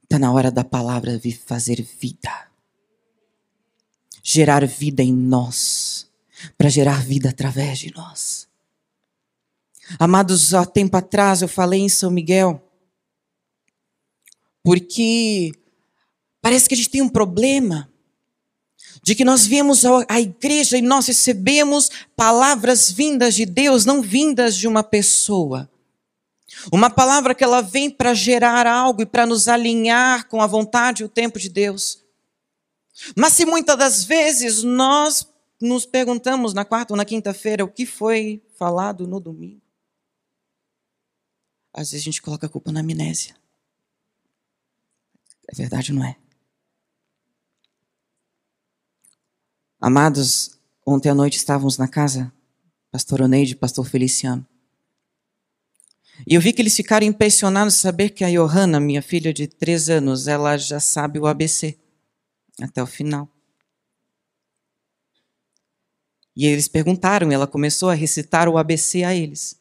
Está 0.04 0.16
na 0.16 0.32
hora 0.32 0.52
da 0.52 0.62
palavra 0.62 1.18
vir 1.18 1.36
fazer 1.36 1.82
vida. 1.82 2.48
Gerar 4.22 4.64
vida 4.64 5.02
em 5.02 5.12
nós. 5.12 6.08
Para 6.56 6.68
gerar 6.68 7.02
vida 7.02 7.30
através 7.30 7.80
de 7.80 7.92
nós. 7.92 8.48
Amados, 9.98 10.54
há 10.54 10.64
tempo 10.64 10.96
atrás 10.96 11.42
eu 11.42 11.48
falei 11.48 11.80
em 11.80 11.88
São 11.88 12.10
Miguel. 12.10 12.62
Porque 14.62 15.50
parece 16.40 16.68
que 16.68 16.74
a 16.74 16.76
gente 16.76 16.90
tem 16.90 17.02
um 17.02 17.08
problema 17.08 17.92
de 19.06 19.14
que 19.14 19.24
nós 19.24 19.46
viemos 19.46 19.84
à 20.08 20.20
igreja 20.20 20.76
e 20.76 20.82
nós 20.82 21.06
recebemos 21.06 21.88
palavras 22.16 22.90
vindas 22.90 23.36
de 23.36 23.46
Deus, 23.46 23.84
não 23.84 24.02
vindas 24.02 24.56
de 24.56 24.66
uma 24.66 24.82
pessoa. 24.82 25.70
Uma 26.72 26.90
palavra 26.90 27.32
que 27.32 27.44
ela 27.44 27.60
vem 27.60 27.88
para 27.88 28.12
gerar 28.14 28.66
algo 28.66 29.02
e 29.02 29.06
para 29.06 29.24
nos 29.24 29.46
alinhar 29.46 30.26
com 30.26 30.42
a 30.42 30.46
vontade 30.48 31.04
e 31.04 31.06
o 31.06 31.08
tempo 31.08 31.38
de 31.38 31.48
Deus. 31.48 32.02
Mas 33.16 33.34
se 33.34 33.46
muitas 33.46 33.78
das 33.78 34.02
vezes 34.02 34.64
nós 34.64 35.24
nos 35.60 35.86
perguntamos 35.86 36.52
na 36.52 36.64
quarta 36.64 36.92
ou 36.92 36.96
na 36.96 37.04
quinta-feira 37.04 37.64
o 37.64 37.68
que 37.68 37.86
foi 37.86 38.42
falado 38.58 39.06
no 39.06 39.20
domingo, 39.20 39.62
às 41.72 41.92
vezes 41.92 42.02
a 42.02 42.06
gente 42.06 42.20
coloca 42.20 42.46
a 42.46 42.50
culpa 42.50 42.72
na 42.72 42.80
amnésia. 42.80 43.36
É 45.46 45.54
verdade, 45.54 45.92
não 45.92 46.04
é? 46.04 46.16
Amados, 49.86 50.58
ontem 50.84 51.08
à 51.10 51.14
noite 51.14 51.36
estávamos 51.36 51.78
na 51.78 51.86
casa, 51.86 52.32
pastor 52.90 53.20
Oneide 53.22 53.52
e 53.52 53.54
pastor 53.54 53.86
Feliciano. 53.86 54.44
E 56.26 56.34
eu 56.34 56.40
vi 56.40 56.52
que 56.52 56.60
eles 56.60 56.74
ficaram 56.74 57.06
impressionados 57.06 57.74
saber 57.74 58.10
que 58.10 58.24
a 58.24 58.28
Johanna, 58.28 58.80
minha 58.80 59.00
filha 59.00 59.32
de 59.32 59.46
três 59.46 59.88
anos, 59.88 60.26
ela 60.26 60.56
já 60.56 60.80
sabe 60.80 61.20
o 61.20 61.26
ABC 61.28 61.78
até 62.60 62.82
o 62.82 62.86
final. 62.86 63.28
E 66.34 66.46
eles 66.46 66.66
perguntaram, 66.66 67.30
e 67.30 67.34
ela 67.34 67.46
começou 67.46 67.88
a 67.88 67.94
recitar 67.94 68.48
o 68.48 68.58
ABC 68.58 69.04
a 69.04 69.14
eles. 69.14 69.56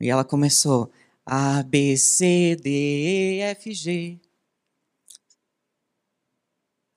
E 0.00 0.08
ela 0.08 0.24
começou 0.24 0.90
A, 1.26 1.62
B, 1.62 1.94
C, 1.98 2.56
D, 2.58 2.70
E, 2.70 3.40
F, 3.40 3.74
G. 3.74 4.18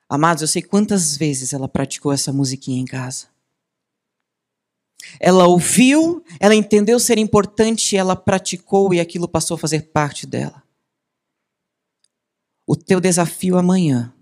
Amados, 0.08 0.42
eu 0.42 0.48
sei 0.48 0.62
quantas 0.62 1.18
vezes 1.18 1.52
ela 1.52 1.68
praticou 1.68 2.12
essa 2.12 2.32
musiquinha 2.32 2.80
em 2.80 2.86
casa. 2.86 3.28
Ela 5.20 5.48
ouviu, 5.48 6.24
ela 6.40 6.56
entendeu 6.56 7.00
ser 7.00 7.18
importante, 7.18 7.96
ela 7.96 8.16
praticou 8.16 8.94
e 8.94 9.00
aquilo 9.00 9.28
passou 9.28 9.56
a 9.56 9.58
fazer 9.58 9.92
parte 9.92 10.28
dela. 10.28 10.64
O 12.68 12.76
teu 12.76 13.00
desafio 13.00 13.58
amanhã 13.58 14.14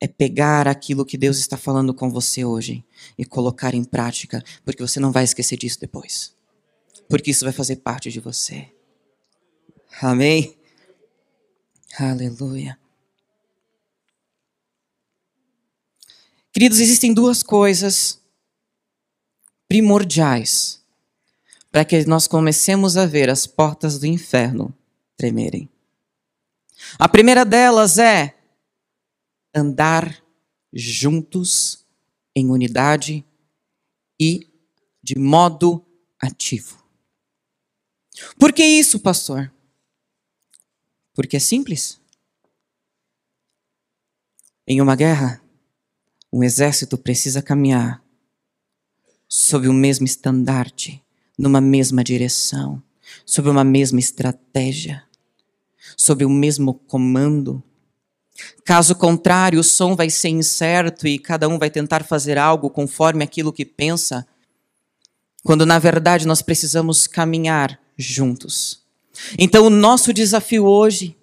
é 0.00 0.08
pegar 0.08 0.66
aquilo 0.66 1.04
que 1.04 1.18
Deus 1.18 1.38
está 1.38 1.56
falando 1.56 1.92
com 1.92 2.10
você 2.10 2.44
hoje 2.44 2.84
e 3.18 3.24
colocar 3.24 3.74
em 3.74 3.84
prática, 3.84 4.42
porque 4.64 4.82
você 4.82 4.98
não 4.98 5.12
vai 5.12 5.24
esquecer 5.24 5.58
disso 5.58 5.78
depois. 5.78 6.34
Porque 7.08 7.30
isso 7.30 7.44
vai 7.44 7.52
fazer 7.52 7.76
parte 7.76 8.10
de 8.10 8.20
você. 8.20 8.72
Amém? 10.00 10.56
Aleluia. 11.98 12.78
Queridos, 16.60 16.78
existem 16.78 17.14
duas 17.14 17.42
coisas 17.42 18.22
primordiais 19.66 20.84
para 21.72 21.86
que 21.86 22.04
nós 22.04 22.28
comecemos 22.28 22.98
a 22.98 23.06
ver 23.06 23.30
as 23.30 23.46
portas 23.46 23.98
do 23.98 24.04
inferno 24.04 24.76
tremerem. 25.16 25.70
A 26.98 27.08
primeira 27.08 27.46
delas 27.46 27.96
é 27.96 28.38
andar 29.54 30.22
juntos 30.70 31.82
em 32.36 32.50
unidade 32.50 33.24
e 34.20 34.46
de 35.02 35.18
modo 35.18 35.82
ativo. 36.20 36.84
Por 38.38 38.52
que 38.52 38.62
isso, 38.62 39.00
pastor? 39.00 39.50
Porque 41.14 41.38
é 41.38 41.40
simples. 41.40 41.98
Em 44.66 44.82
uma 44.82 44.94
guerra, 44.94 45.42
um 46.32 46.44
exército 46.44 46.96
precisa 46.96 47.42
caminhar 47.42 48.02
sob 49.28 49.68
o 49.68 49.72
mesmo 49.72 50.04
estandarte, 50.04 51.02
numa 51.38 51.60
mesma 51.60 52.02
direção, 52.02 52.82
sob 53.24 53.48
uma 53.48 53.64
mesma 53.64 54.00
estratégia, 54.00 55.04
sob 55.96 56.24
o 56.24 56.30
mesmo 56.30 56.74
comando. 56.74 57.62
Caso 58.64 58.94
contrário, 58.94 59.60
o 59.60 59.64
som 59.64 59.94
vai 59.94 60.10
ser 60.10 60.28
incerto 60.30 61.06
e 61.06 61.18
cada 61.18 61.48
um 61.48 61.58
vai 61.58 61.70
tentar 61.70 62.04
fazer 62.04 62.38
algo 62.38 62.70
conforme 62.70 63.22
aquilo 63.22 63.52
que 63.52 63.64
pensa, 63.64 64.26
quando 65.44 65.64
na 65.64 65.78
verdade 65.78 66.26
nós 66.26 66.42
precisamos 66.42 67.06
caminhar 67.06 67.78
juntos. 67.96 68.82
Então, 69.38 69.66
o 69.66 69.70
nosso 69.70 70.12
desafio 70.12 70.64
hoje 70.64 71.16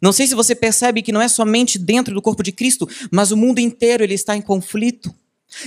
não 0.00 0.12
sei 0.12 0.26
se 0.26 0.34
você 0.34 0.54
percebe 0.54 1.02
que 1.02 1.12
não 1.12 1.20
é 1.20 1.28
somente 1.28 1.78
dentro 1.78 2.14
do 2.14 2.22
corpo 2.22 2.42
de 2.42 2.52
Cristo, 2.52 2.88
mas 3.10 3.30
o 3.30 3.36
mundo 3.36 3.58
inteiro 3.58 4.02
ele 4.02 4.14
está 4.14 4.34
em 4.34 4.40
conflito. 4.40 5.14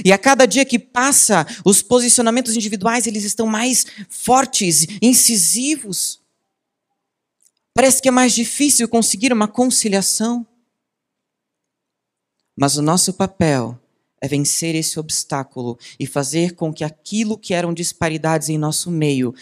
E 0.03 0.11
a 0.11 0.17
cada 0.17 0.45
dia 0.45 0.65
que 0.65 0.79
passa, 0.79 1.45
os 1.63 1.81
posicionamentos 1.81 2.55
individuais 2.55 3.05
eles 3.05 3.23
estão 3.23 3.45
mais 3.45 3.85
fortes, 4.09 4.87
incisivos. 5.01 6.19
Parece 7.73 8.01
que 8.01 8.07
é 8.07 8.11
mais 8.11 8.33
difícil 8.33 8.87
conseguir 8.87 9.33
uma 9.33 9.47
conciliação. 9.47 10.47
Mas 12.55 12.77
o 12.77 12.81
nosso 12.81 13.13
papel 13.13 13.79
é 14.21 14.27
vencer 14.27 14.73
esse 14.73 14.99
obstáculo 14.99 15.77
e 15.99 16.07
fazer 16.07 16.55
com 16.55 16.73
que 16.73 16.83
aquilo 16.83 17.37
que 17.37 17.53
eram 17.53 17.73
disparidades 17.73 18.47
em 18.47 18.57
nosso 18.57 18.89
meio 18.89 19.35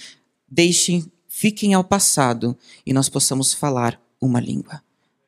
deixem, 0.50 1.06
fiquem 1.28 1.74
ao 1.74 1.84
passado 1.84 2.58
e 2.86 2.92
nós 2.92 3.08
possamos 3.08 3.54
falar 3.54 4.01
uma 4.22 4.40
língua, 4.40 4.84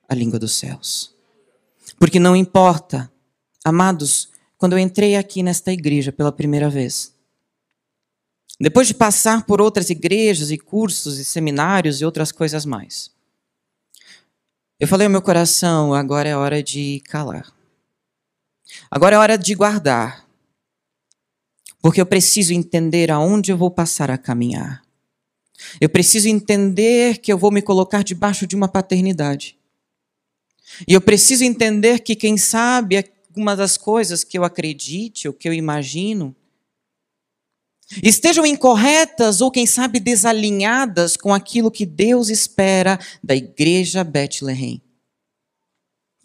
a 0.08 0.14
língua 0.14 0.38
dos 0.38 0.54
céus. 0.54 1.14
Porque 2.00 2.20
não 2.20 2.36
importa, 2.36 3.12
amados, 3.66 4.30
quando 4.58 4.74
eu 4.74 4.80
entrei 4.80 5.16
aqui 5.16 5.42
nesta 5.42 5.74
igreja 5.74 6.12
pela 6.12 6.32
primeira 6.32 6.70
vez, 6.70 7.14
depois 8.60 8.88
de 8.88 8.94
passar 8.94 9.46
por 9.46 9.60
outras 9.60 9.90
igrejas 9.90 10.52
e 10.52 10.58
cursos 10.58 11.18
e 11.18 11.26
seminários 11.26 12.00
e 12.00 12.06
outras 12.06 12.32
coisas 12.32 12.66
mais, 12.66 13.12
eu 14.80 14.88
falei 14.88 15.08
ao 15.08 15.12
meu 15.12 15.22
coração: 15.22 15.94
agora 15.94 16.30
é 16.30 16.36
hora 16.36 16.62
de 16.62 17.02
calar. 17.06 17.52
Agora 18.92 19.16
é 19.16 19.20
hora 19.20 19.38
de 19.38 19.56
guardar. 19.56 20.28
Porque 21.82 22.00
eu 22.00 22.06
preciso 22.06 22.54
entender 22.54 23.12
aonde 23.12 23.52
eu 23.52 23.58
vou 23.58 23.72
passar 23.72 24.10
a 24.10 24.18
caminhar. 24.18 24.83
Eu 25.80 25.90
preciso 25.90 26.28
entender 26.28 27.20
que 27.20 27.32
eu 27.32 27.38
vou 27.38 27.52
me 27.52 27.62
colocar 27.62 28.04
debaixo 28.04 28.46
de 28.48 28.56
uma 28.56 28.68
paternidade. 28.68 29.58
E 30.88 30.94
eu 30.94 31.02
preciso 31.02 31.44
entender 31.44 32.00
que, 32.00 32.16
quem 32.16 32.38
sabe, 32.38 32.98
algumas 33.30 33.58
das 33.58 33.78
coisas 33.78 34.24
que 34.24 34.38
eu 34.38 34.44
acredite 34.44 35.28
ou 35.28 35.34
que 35.34 35.48
eu 35.48 35.54
imagino 35.54 36.36
estejam 38.02 38.46
incorretas 38.46 39.42
ou, 39.42 39.52
quem 39.52 39.68
sabe, 39.68 40.00
desalinhadas 40.00 41.16
com 41.16 41.34
aquilo 41.34 41.70
que 41.70 41.86
Deus 41.86 42.30
espera 42.30 43.00
da 43.24 43.36
igreja 43.36 44.04
Bethlehem. 44.04 44.82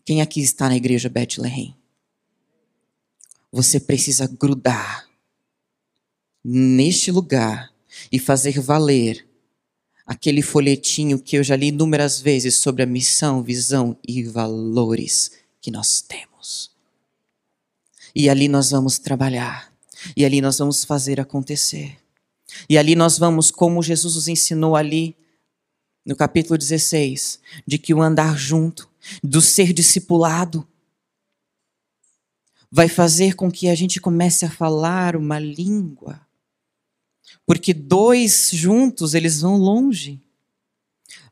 Quem 0.04 0.22
aqui 0.22 0.40
está 0.40 0.68
na 0.68 0.76
igreja 0.76 1.10
Bethlehem? 1.10 1.76
Você 3.52 3.80
precisa 3.80 4.26
grudar 4.26 5.06
neste 6.42 7.10
lugar 7.10 7.70
e 8.10 8.18
fazer 8.18 8.60
valer 8.60 9.28
aquele 10.08 10.40
folhetinho 10.40 11.18
que 11.18 11.36
eu 11.36 11.44
já 11.44 11.54
li 11.54 11.68
inúmeras 11.68 12.18
vezes 12.18 12.56
sobre 12.56 12.82
a 12.82 12.86
missão, 12.86 13.42
visão 13.42 13.94
e 14.06 14.22
valores 14.22 15.32
que 15.60 15.70
nós 15.70 16.00
temos. 16.00 16.70
E 18.14 18.30
ali 18.30 18.48
nós 18.48 18.70
vamos 18.70 18.98
trabalhar, 18.98 19.70
e 20.16 20.24
ali 20.24 20.40
nós 20.40 20.58
vamos 20.58 20.82
fazer 20.82 21.20
acontecer. 21.20 21.98
E 22.68 22.78
ali 22.78 22.96
nós 22.96 23.18
vamos, 23.18 23.50
como 23.50 23.82
Jesus 23.82 24.14
nos 24.14 24.28
ensinou 24.28 24.74
ali 24.74 25.14
no 26.06 26.16
capítulo 26.16 26.56
16, 26.56 27.38
de 27.66 27.76
que 27.76 27.92
o 27.92 28.00
andar 28.00 28.36
junto, 28.38 28.88
do 29.22 29.42
ser 29.42 29.74
discipulado, 29.74 30.66
vai 32.70 32.88
fazer 32.88 33.34
com 33.34 33.50
que 33.50 33.68
a 33.68 33.74
gente 33.74 34.00
comece 34.00 34.46
a 34.46 34.50
falar 34.50 35.16
uma 35.16 35.38
língua 35.38 36.27
porque 37.46 37.72
dois 37.72 38.50
juntos 38.52 39.14
eles 39.14 39.40
vão 39.40 39.56
longe. 39.56 40.20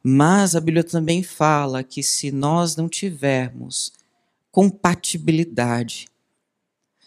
Mas 0.03 0.55
a 0.55 0.61
Bíblia 0.61 0.85
também 0.85 1.23
fala 1.23 1.83
que 1.83 2.03
se 2.03 2.31
nós 2.31 2.77
não 2.77 2.89
tivermos 2.89 3.93
compatibilidade, 4.51 6.09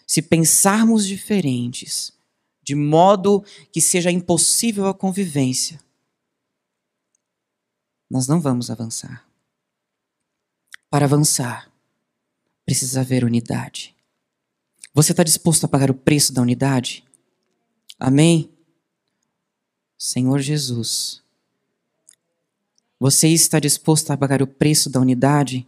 se 0.05 0.21
pensarmos 0.21 1.07
diferentes, 1.07 2.13
de 2.61 2.75
modo 2.75 3.43
que 3.71 3.81
seja 3.81 4.11
impossível 4.11 4.87
a 4.87 4.93
convivência, 4.93 5.79
nós 8.09 8.27
não 8.27 8.41
vamos 8.41 8.69
avançar. 8.69 9.25
Para 10.89 11.05
avançar, 11.05 11.71
precisa 12.65 13.01
haver 13.01 13.23
unidade. 13.23 13.95
Você 14.93 15.11
está 15.11 15.23
disposto 15.23 15.63
a 15.65 15.67
pagar 15.67 15.89
o 15.89 15.95
preço 15.95 16.33
da 16.33 16.41
unidade? 16.41 17.03
Amém? 17.99 18.51
Senhor 20.01 20.39
Jesus, 20.39 21.21
você 22.97 23.27
está 23.27 23.59
disposto 23.59 24.11
a 24.11 24.17
pagar 24.17 24.41
o 24.41 24.47
preço 24.47 24.89
da 24.89 24.97
unidade? 24.97 25.67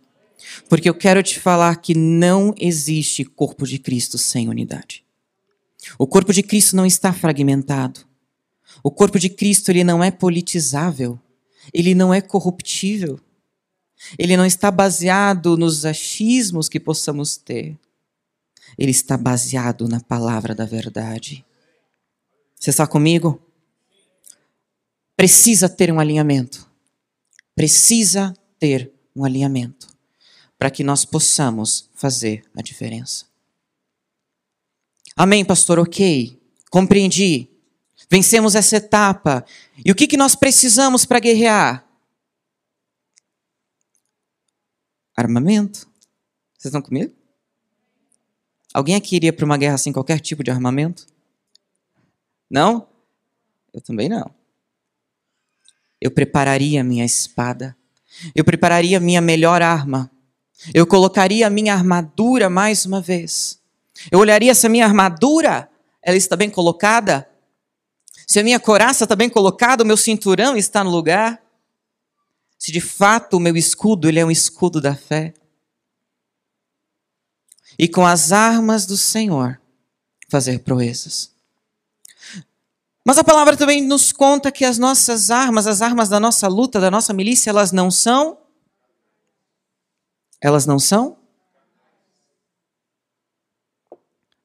Porque 0.69 0.87
eu 0.87 0.93
quero 0.95 1.21
te 1.21 1.37
falar 1.37 1.75
que 1.81 1.93
não 1.93 2.55
existe 2.57 3.25
corpo 3.25 3.67
de 3.67 3.77
Cristo 3.77 4.17
sem 4.17 4.47
unidade. 4.47 5.03
O 5.99 6.07
corpo 6.07 6.31
de 6.31 6.41
Cristo 6.41 6.77
não 6.77 6.85
está 6.85 7.11
fragmentado. 7.11 8.05
O 8.81 8.89
corpo 8.89 9.19
de 9.19 9.27
Cristo 9.27 9.69
ele 9.69 9.83
não 9.83 10.01
é 10.01 10.09
politizável. 10.09 11.19
Ele 11.73 11.93
não 11.93 12.13
é 12.13 12.21
corruptível. 12.21 13.19
Ele 14.17 14.37
não 14.37 14.45
está 14.45 14.71
baseado 14.71 15.57
nos 15.57 15.83
achismos 15.83 16.69
que 16.69 16.79
possamos 16.79 17.35
ter. 17.35 17.77
Ele 18.77 18.91
está 18.91 19.17
baseado 19.17 19.89
na 19.89 19.99
palavra 19.99 20.55
da 20.55 20.65
verdade. 20.65 21.43
Você 22.57 22.69
está 22.69 22.87
comigo? 22.87 23.50
Precisa 25.21 25.69
ter 25.69 25.93
um 25.93 25.99
alinhamento. 25.99 26.67
Precisa 27.53 28.33
ter 28.57 28.91
um 29.15 29.23
alinhamento 29.23 29.87
para 30.57 30.71
que 30.71 30.83
nós 30.83 31.05
possamos 31.05 31.87
fazer 31.93 32.43
a 32.55 32.61
diferença. 32.63 33.27
Amém, 35.15 35.45
pastor? 35.45 35.77
Ok, 35.77 36.41
compreendi. 36.71 37.47
Vencemos 38.09 38.55
essa 38.55 38.77
etapa. 38.77 39.45
E 39.85 39.91
o 39.91 39.95
que, 39.95 40.07
que 40.07 40.17
nós 40.17 40.33
precisamos 40.35 41.05
para 41.05 41.19
guerrear? 41.19 41.87
Armamento. 45.15 45.81
Vocês 46.57 46.73
estão 46.73 46.81
comigo? 46.81 47.13
Alguém 48.73 48.95
aqui 48.95 49.17
iria 49.17 49.31
para 49.31 49.45
uma 49.45 49.57
guerra 49.57 49.77
sem 49.77 49.93
qualquer 49.93 50.19
tipo 50.19 50.43
de 50.43 50.49
armamento? 50.49 51.05
Não? 52.49 52.89
Eu 53.71 53.81
também 53.81 54.09
não 54.09 54.40
eu 56.01 56.09
prepararia 56.09 56.81
a 56.81 56.83
minha 56.83 57.05
espada, 57.05 57.77
eu 58.35 58.43
prepararia 58.43 58.97
a 58.97 58.99
minha 58.99 59.21
melhor 59.21 59.61
arma, 59.61 60.11
eu 60.73 60.85
colocaria 60.87 61.45
a 61.45 61.49
minha 61.49 61.73
armadura 61.73 62.49
mais 62.49 62.85
uma 62.85 62.99
vez. 62.99 63.59
Eu 64.11 64.19
olharia 64.19 64.53
se 64.55 64.65
a 64.65 64.69
minha 64.69 64.85
armadura 64.85 65.69
ela 66.01 66.17
está 66.17 66.35
bem 66.35 66.49
colocada? 66.49 67.29
Se 68.27 68.39
a 68.39 68.43
minha 68.43 68.59
coraça 68.59 69.03
está 69.03 69.15
bem 69.15 69.29
colocada, 69.29 69.83
o 69.83 69.85
meu 69.85 69.97
cinturão 69.97 70.57
está 70.57 70.83
no 70.83 70.89
lugar? 70.89 71.41
Se 72.57 72.71
de 72.71 72.81
fato 72.81 73.37
o 73.37 73.39
meu 73.39 73.55
escudo 73.55 74.07
ele 74.07 74.19
é 74.19 74.25
um 74.25 74.31
escudo 74.31 74.79
da 74.81 74.95
fé? 74.95 75.33
E 77.77 77.87
com 77.87 78.05
as 78.05 78.31
armas 78.31 78.85
do 78.85 78.97
Senhor 78.97 79.59
fazer 80.29 80.59
proezas. 80.59 81.31
Mas 83.03 83.17
a 83.17 83.23
palavra 83.23 83.57
também 83.57 83.81
nos 83.81 84.11
conta 84.11 84.51
que 84.51 84.63
as 84.63 84.77
nossas 84.77 85.31
armas, 85.31 85.65
as 85.65 85.81
armas 85.81 86.07
da 86.07 86.19
nossa 86.19 86.47
luta, 86.47 86.79
da 86.79 86.91
nossa 86.91 87.13
milícia, 87.13 87.49
elas 87.49 87.71
não 87.71 87.89
são. 87.89 88.37
Elas 90.39 90.65
não 90.65 90.77
são. 90.77 91.17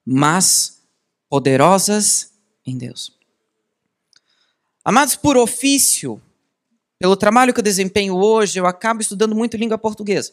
Mas 0.04 0.82
poderosas 1.28 2.32
em 2.64 2.78
Deus. 2.78 3.12
Amados, 4.82 5.16
por 5.16 5.36
ofício, 5.36 6.22
pelo 6.98 7.16
trabalho 7.16 7.52
que 7.52 7.60
eu 7.60 7.64
desempenho 7.64 8.16
hoje, 8.16 8.58
eu 8.58 8.66
acabo 8.66 9.02
estudando 9.02 9.34
muito 9.34 9.56
língua 9.56 9.76
portuguesa. 9.76 10.32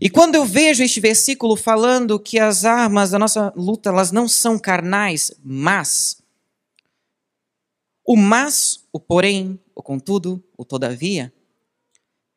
E 0.00 0.10
quando 0.10 0.34
eu 0.34 0.44
vejo 0.44 0.82
este 0.82 0.98
versículo 0.98 1.56
falando 1.56 2.18
que 2.18 2.38
as 2.40 2.64
armas 2.64 3.10
da 3.10 3.18
nossa 3.18 3.52
luta, 3.54 3.90
elas 3.90 4.10
não 4.10 4.26
são 4.26 4.58
carnais, 4.58 5.30
mas 5.44 6.23
o 8.04 8.16
mas, 8.16 8.86
o 8.92 9.00
porém, 9.00 9.58
o 9.74 9.82
contudo, 9.82 10.42
o 10.56 10.64
todavia, 10.64 11.32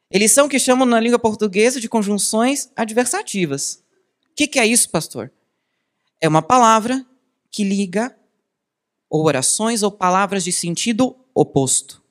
eles 0.09 0.31
são 0.31 0.45
o 0.45 0.49
que 0.49 0.59
chamam 0.59 0.85
na 0.85 0.99
língua 0.99 1.19
portuguesa 1.19 1.81
de 1.81 1.89
conjunções 1.89 2.71
adversativas. 2.75 3.83
O 4.31 4.35
que, 4.35 4.47
que 4.47 4.59
é 4.59 4.65
isso, 4.65 4.89
pastor? 4.89 5.31
É 6.21 6.27
uma 6.27 6.41
palavra 6.41 7.05
que 7.51 7.63
liga 7.63 8.17
ou 9.09 9.25
orações 9.25 9.83
ou 9.83 9.91
palavras 9.91 10.43
de 10.43 10.51
sentido 10.51 11.15
oposto. 11.33 12.01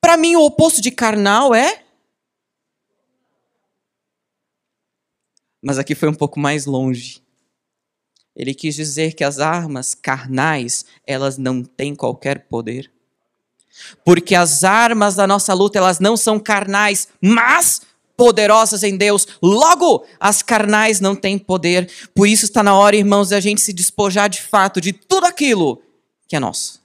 Para 0.00 0.16
mim, 0.16 0.36
o 0.36 0.44
oposto 0.44 0.80
de 0.80 0.90
carnal 0.90 1.54
é. 1.54 1.84
Mas 5.60 5.78
aqui 5.78 5.94
foi 5.94 6.08
um 6.08 6.14
pouco 6.14 6.40
mais 6.40 6.64
longe. 6.66 7.22
Ele 8.38 8.54
quis 8.54 8.76
dizer 8.76 9.14
que 9.14 9.24
as 9.24 9.40
armas 9.40 9.94
carnais, 9.94 10.84
elas 11.04 11.36
não 11.36 11.64
têm 11.64 11.92
qualquer 11.96 12.46
poder. 12.48 12.88
Porque 14.04 14.36
as 14.36 14.62
armas 14.62 15.16
da 15.16 15.26
nossa 15.26 15.52
luta, 15.52 15.78
elas 15.78 15.98
não 15.98 16.16
são 16.16 16.38
carnais, 16.38 17.08
mas 17.20 17.82
poderosas 18.16 18.84
em 18.84 18.96
Deus. 18.96 19.26
Logo, 19.42 20.06
as 20.20 20.40
carnais 20.40 21.00
não 21.00 21.16
têm 21.16 21.36
poder. 21.36 21.90
Por 22.14 22.28
isso 22.28 22.44
está 22.44 22.62
na 22.62 22.74
hora, 22.74 22.96
irmãos, 22.96 23.30
da 23.30 23.40
gente 23.40 23.60
se 23.60 23.72
despojar 23.72 24.28
de 24.28 24.40
fato 24.40 24.80
de 24.80 24.92
tudo 24.92 25.26
aquilo 25.26 25.82
que 26.28 26.36
é 26.36 26.40
nosso. 26.40 26.80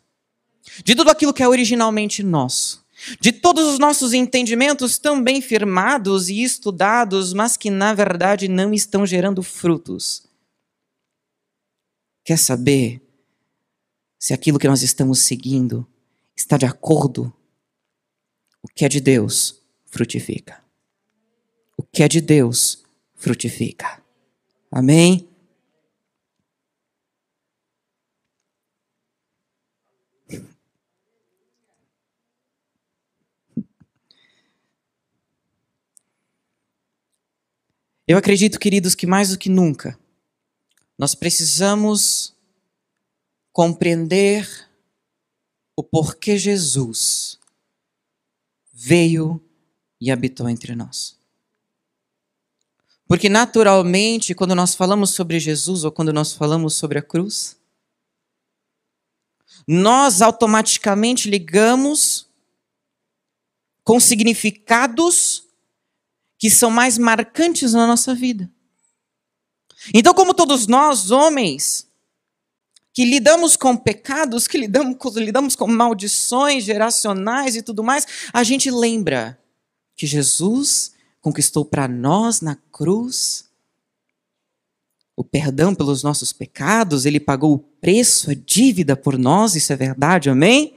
De 0.84 0.96
tudo 0.96 1.12
aquilo 1.12 1.34
que 1.34 1.44
é 1.44 1.48
originalmente 1.48 2.24
nosso. 2.24 2.84
De 3.20 3.32
todos 3.32 3.66
os 3.66 3.78
nossos 3.78 4.12
entendimentos 4.14 4.98
tão 4.98 5.22
bem 5.22 5.40
firmados 5.40 6.30
e 6.30 6.42
estudados, 6.42 7.32
mas 7.32 7.58
que 7.58 7.70
na 7.70 7.94
verdade 7.94 8.48
não 8.48 8.74
estão 8.74 9.06
gerando 9.06 9.44
frutos. 9.44 10.24
Quer 12.24 12.38
saber 12.38 13.02
se 14.18 14.34
aquilo 14.34 14.60
que 14.60 14.68
nós 14.68 14.82
estamos 14.82 15.20
seguindo 15.20 15.88
está 16.36 16.58
de 16.58 16.66
acordo? 16.66 17.34
O 18.62 18.68
que 18.68 18.86
é 18.86 18.90
de 18.90 19.02
Deus 19.02 19.62
frutifica 19.86 20.64
o 21.78 21.84
que 21.84 22.04
é 22.04 22.08
de 22.08 22.22
Deus 22.22 22.84
frutifica. 23.16 24.02
Amém? 24.72 25.28
Eu 38.06 38.18
acredito, 38.18 38.60
queridos, 38.60 38.96
que 38.96 39.08
mais 39.08 39.30
do 39.30 39.38
que 39.38 39.50
nunca, 39.50 39.98
nós 41.04 41.14
precisamos 41.14 42.34
compreender 43.52 44.70
o 45.76 45.84
porquê 45.84 46.38
Jesus 46.38 47.38
veio 48.72 49.44
e 50.00 50.10
habitou 50.10 50.48
entre 50.48 50.74
nós. 50.78 51.18
Porque 53.06 53.28
naturalmente, 53.28 54.34
quando 54.34 54.56
nós 54.56 54.76
falamos 54.76 55.10
sobre 55.10 55.42
Jesus 55.42 55.84
ou 55.84 55.92
quando 55.92 56.14
nós 56.14 56.32
falamos 56.32 56.76
sobre 56.76 57.00
a 57.00 57.02
cruz, 57.02 57.58
nós 59.68 60.22
automaticamente 60.22 61.30
ligamos 61.30 62.30
com 63.84 64.00
significados 64.00 65.50
que 66.38 66.50
são 66.50 66.72
mais 66.72 66.98
marcantes 66.98 67.74
na 67.74 67.86
nossa 67.86 68.16
vida. 68.16 68.50
Então, 69.92 70.14
como 70.14 70.34
todos 70.34 70.68
nós, 70.68 71.10
homens, 71.10 71.88
que 72.94 73.04
lidamos 73.04 73.58
com 73.58 73.76
pecados, 73.76 74.48
que 74.48 74.58
lidamos, 74.58 75.16
lidamos 75.16 75.56
com 75.56 75.68
maldições 75.68 76.64
geracionais 76.64 77.56
e 77.56 77.64
tudo 77.64 77.84
mais, 77.84 78.06
a 78.32 78.44
gente 78.44 78.70
lembra 78.70 79.40
que 79.96 80.06
Jesus 80.06 80.94
conquistou 81.20 81.66
para 81.66 81.88
nós 81.88 82.40
na 82.40 82.56
cruz 82.72 83.46
o 85.16 85.24
perdão 85.24 85.76
pelos 85.76 86.02
nossos 86.02 86.34
pecados, 86.34 87.06
ele 87.06 87.20
pagou 87.20 87.54
o 87.54 87.60
preço, 87.60 88.32
a 88.32 88.34
dívida 88.34 88.96
por 88.96 89.18
nós, 89.18 89.56
isso 89.56 89.72
é 89.72 89.76
verdade, 89.76 90.30
amém? 90.30 90.76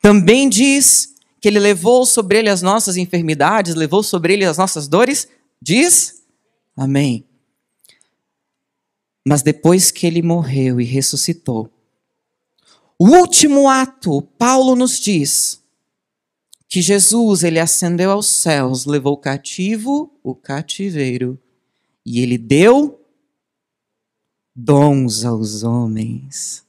Também 0.00 0.48
diz 0.48 1.14
que 1.40 1.48
ele 1.48 1.58
levou 1.58 2.06
sobre 2.06 2.38
ele 2.38 2.48
as 2.48 2.62
nossas 2.62 2.96
enfermidades, 2.96 3.74
levou 3.74 4.02
sobre 4.02 4.34
ele 4.34 4.44
as 4.44 4.58
nossas 4.58 4.86
dores, 4.86 5.28
diz, 5.60 6.22
amém. 6.76 7.26
Mas 9.26 9.42
depois 9.42 9.90
que 9.90 10.06
ele 10.06 10.22
morreu 10.22 10.80
e 10.80 10.84
ressuscitou, 10.84 11.70
o 12.98 13.08
último 13.08 13.68
ato, 13.68 14.22
Paulo 14.38 14.76
nos 14.76 15.00
diz, 15.00 15.62
que 16.68 16.82
Jesus 16.82 17.44
ele 17.44 17.60
ascendeu 17.60 18.10
aos 18.10 18.26
céus, 18.26 18.84
levou 18.84 19.16
cativo 19.16 20.12
o 20.22 20.34
cativeiro 20.34 21.38
e 22.04 22.20
ele 22.20 22.36
deu 22.36 23.00
dons 24.54 25.24
aos 25.24 25.62
homens. 25.62 26.63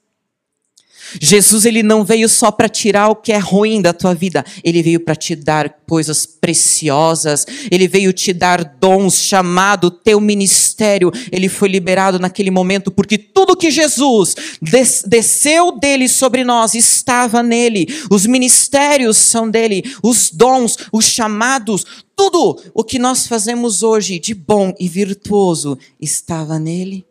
Jesus 1.21 1.65
ele 1.65 1.83
não 1.83 2.03
veio 2.03 2.27
só 2.27 2.51
para 2.51 2.69
tirar 2.69 3.09
o 3.09 3.15
que 3.15 3.31
é 3.31 3.37
ruim 3.37 3.81
da 3.81 3.93
tua 3.93 4.13
vida, 4.13 4.43
ele 4.63 4.81
veio 4.81 4.99
para 4.99 5.15
te 5.15 5.35
dar 5.35 5.69
coisas 5.87 6.25
preciosas, 6.25 7.45
ele 7.71 7.87
veio 7.87 8.11
te 8.11 8.33
dar 8.33 8.63
dons, 8.63 9.15
chamado 9.15 9.91
teu 9.91 10.19
ministério, 10.19 11.11
ele 11.31 11.47
foi 11.49 11.69
liberado 11.69 12.19
naquele 12.19 12.51
momento 12.51 12.91
porque 12.91 13.17
tudo 13.17 13.55
que 13.55 13.71
Jesus 13.71 14.35
des 14.61 15.03
desceu 15.05 15.77
dele 15.77 16.07
sobre 16.07 16.43
nós 16.43 16.73
estava 16.73 17.41
nele. 17.41 17.87
Os 18.09 18.25
ministérios 18.25 19.17
são 19.17 19.49
dele, 19.49 19.83
os 20.03 20.31
dons, 20.31 20.77
os 20.91 21.05
chamados, 21.05 21.85
tudo 22.15 22.59
o 22.73 22.83
que 22.83 22.97
nós 22.97 23.27
fazemos 23.27 23.83
hoje 23.83 24.19
de 24.19 24.33
bom 24.33 24.73
e 24.79 24.87
virtuoso 24.87 25.77
estava 25.99 26.57
nele. 26.57 27.05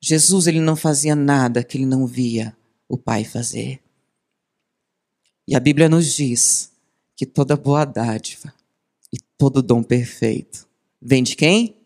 Jesus 0.00 0.46
ele 0.46 0.60
não 0.60 0.76
fazia 0.76 1.14
nada 1.14 1.64
que 1.64 1.76
ele 1.76 1.86
não 1.86 2.06
via 2.06 2.56
o 2.88 2.96
Pai 2.96 3.24
fazer. 3.24 3.80
E 5.46 5.56
a 5.56 5.60
Bíblia 5.60 5.88
nos 5.88 6.14
diz 6.14 6.72
que 7.16 7.26
toda 7.26 7.56
boa 7.56 7.84
dádiva 7.84 8.52
e 9.12 9.18
todo 9.36 9.62
dom 9.62 9.82
perfeito 9.82 10.68
vem 11.00 11.22
de 11.22 11.34
quem? 11.34 11.76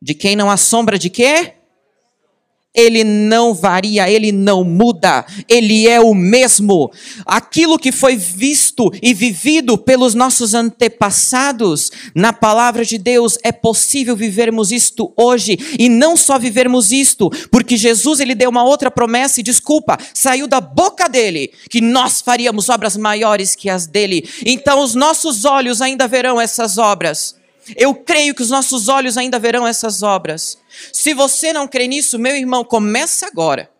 De 0.00 0.14
quem 0.14 0.34
não 0.34 0.50
há 0.50 0.56
sombra 0.56 0.98
de 0.98 1.08
quê? 1.08 1.54
Ele 2.74 3.04
não 3.04 3.52
varia, 3.52 4.10
ele 4.10 4.32
não 4.32 4.64
muda, 4.64 5.26
ele 5.48 5.86
é 5.86 6.00
o 6.00 6.14
mesmo. 6.14 6.90
Aquilo 7.26 7.78
que 7.78 7.92
foi 7.92 8.16
visto 8.16 8.90
e 9.02 9.12
vivido 9.12 9.76
pelos 9.76 10.14
nossos 10.14 10.54
antepassados, 10.54 11.90
na 12.14 12.32
palavra 12.32 12.84
de 12.84 12.96
Deus, 12.96 13.36
é 13.42 13.52
possível 13.52 14.16
vivermos 14.16 14.72
isto 14.72 15.12
hoje 15.16 15.58
e 15.78 15.88
não 15.88 16.16
só 16.16 16.38
vivermos 16.38 16.92
isto, 16.92 17.30
porque 17.50 17.76
Jesus 17.76 18.20
ele 18.20 18.34
deu 18.34 18.48
uma 18.48 18.64
outra 18.64 18.90
promessa 18.90 19.40
e 19.40 19.42
desculpa, 19.42 19.98
saiu 20.14 20.46
da 20.46 20.60
boca 20.60 21.08
dele 21.08 21.52
que 21.68 21.80
nós 21.80 22.20
faríamos 22.22 22.68
obras 22.68 22.96
maiores 22.96 23.54
que 23.54 23.68
as 23.68 23.86
dele. 23.86 24.28
Então 24.46 24.82
os 24.82 24.94
nossos 24.94 25.44
olhos 25.44 25.82
ainda 25.82 26.08
verão 26.08 26.40
essas 26.40 26.78
obras. 26.78 27.41
Eu 27.76 27.94
creio 27.94 28.34
que 28.34 28.42
os 28.42 28.50
nossos 28.50 28.88
olhos 28.88 29.16
ainda 29.16 29.38
verão 29.38 29.66
essas 29.66 30.02
obras. 30.02 30.58
Se 30.92 31.14
você 31.14 31.52
não 31.52 31.68
crê 31.68 31.86
nisso, 31.86 32.18
meu 32.18 32.36
irmão, 32.36 32.64
começa 32.64 33.26
agora. 33.26 33.70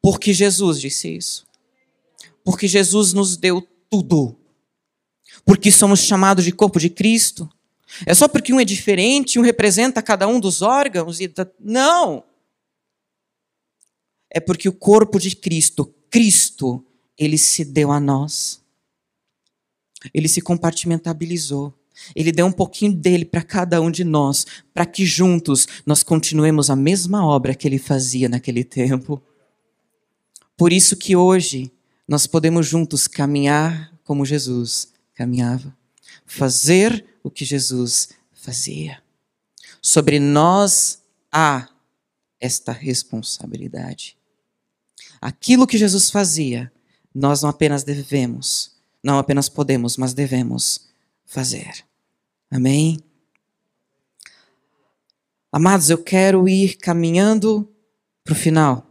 Porque 0.00 0.32
Jesus 0.32 0.80
disse 0.80 1.16
isso. 1.16 1.46
Porque 2.44 2.68
Jesus 2.68 3.12
nos 3.12 3.36
deu 3.36 3.66
tudo. 3.90 4.36
Porque 5.44 5.70
somos 5.70 6.00
chamados 6.00 6.44
de 6.44 6.52
corpo 6.52 6.78
de 6.78 6.88
Cristo. 6.88 7.48
É 8.04 8.14
só 8.14 8.28
porque 8.28 8.52
um 8.52 8.60
é 8.60 8.64
diferente, 8.64 9.38
um 9.38 9.42
representa 9.42 10.02
cada 10.02 10.26
um 10.26 10.38
dos 10.38 10.62
órgãos? 10.62 11.20
E 11.20 11.32
Não! 11.58 12.24
É 14.30 14.40
porque 14.40 14.68
o 14.68 14.72
corpo 14.72 15.18
de 15.18 15.34
Cristo, 15.34 15.94
Cristo, 16.10 16.84
ele 17.16 17.38
se 17.38 17.64
deu 17.64 17.90
a 17.90 17.98
nós. 17.98 18.62
Ele 20.12 20.28
se 20.28 20.40
compartimentabilizou. 20.40 21.72
Ele 22.14 22.32
deu 22.32 22.46
um 22.46 22.52
pouquinho 22.52 22.92
dele 22.92 23.24
para 23.24 23.42
cada 23.42 23.80
um 23.80 23.90
de 23.90 24.04
nós, 24.04 24.46
para 24.72 24.86
que 24.86 25.04
juntos 25.04 25.66
nós 25.84 26.02
continuemos 26.02 26.70
a 26.70 26.76
mesma 26.76 27.26
obra 27.26 27.54
que 27.54 27.66
ele 27.66 27.78
fazia 27.78 28.28
naquele 28.28 28.64
tempo. 28.64 29.22
Por 30.56 30.72
isso 30.72 30.96
que 30.96 31.16
hoje 31.16 31.70
nós 32.06 32.26
podemos 32.26 32.66
juntos 32.66 33.06
caminhar 33.06 33.92
como 34.04 34.24
Jesus 34.24 34.92
caminhava, 35.14 35.76
fazer 36.24 37.04
o 37.22 37.30
que 37.30 37.44
Jesus 37.44 38.10
fazia. 38.32 39.02
Sobre 39.82 40.20
nós 40.20 41.02
há 41.32 41.68
esta 42.40 42.72
responsabilidade. 42.72 44.16
Aquilo 45.20 45.66
que 45.66 45.78
Jesus 45.78 46.10
fazia, 46.10 46.70
nós 47.14 47.42
não 47.42 47.50
apenas 47.50 47.82
devemos, 47.82 48.72
não 49.02 49.18
apenas 49.18 49.48
podemos, 49.48 49.96
mas 49.96 50.14
devemos 50.14 50.85
fazer. 51.26 51.84
Amém? 52.50 52.98
Amados, 55.52 55.90
eu 55.90 56.02
quero 56.02 56.48
ir 56.48 56.76
caminhando 56.76 57.68
para 58.24 58.32
o 58.32 58.36
final. 58.36 58.86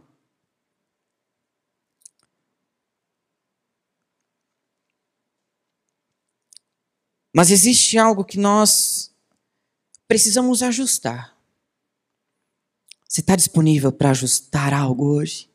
Mas 7.32 7.50
existe 7.50 7.98
algo 7.98 8.24
que 8.24 8.38
nós 8.38 9.14
precisamos 10.08 10.62
ajustar. 10.62 11.36
Você 13.06 13.20
está 13.20 13.36
disponível 13.36 13.92
para 13.92 14.10
ajustar 14.10 14.72
algo 14.72 15.04
hoje? 15.04 15.50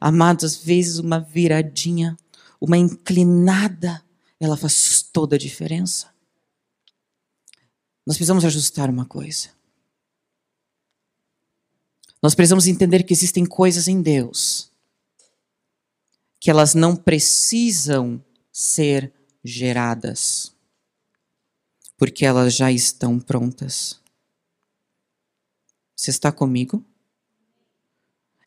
Amados, 0.00 0.44
às 0.44 0.56
vezes 0.56 0.98
uma 0.98 1.20
viradinha, 1.20 2.16
uma 2.60 2.76
inclinada, 2.76 4.04
ela 4.40 4.56
faz 4.56 5.02
toda 5.02 5.36
a 5.36 5.38
diferença. 5.38 6.12
Nós 8.06 8.16
precisamos 8.16 8.44
ajustar 8.44 8.88
uma 8.88 9.04
coisa. 9.04 9.50
Nós 12.22 12.34
precisamos 12.34 12.66
entender 12.66 13.02
que 13.02 13.12
existem 13.12 13.44
coisas 13.44 13.88
em 13.88 14.00
Deus 14.02 14.70
que 16.40 16.50
elas 16.50 16.74
não 16.74 16.94
precisam 16.94 18.24
ser 18.52 19.12
geradas 19.44 20.54
porque 21.96 22.24
elas 22.24 22.54
já 22.54 22.70
estão 22.70 23.18
prontas. 23.18 24.00
Você 25.96 26.10
está 26.10 26.30
comigo? 26.30 26.84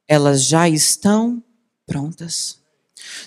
Elas 0.08 0.46
já 0.46 0.70
estão 0.70 1.44
prontas. 1.86 2.61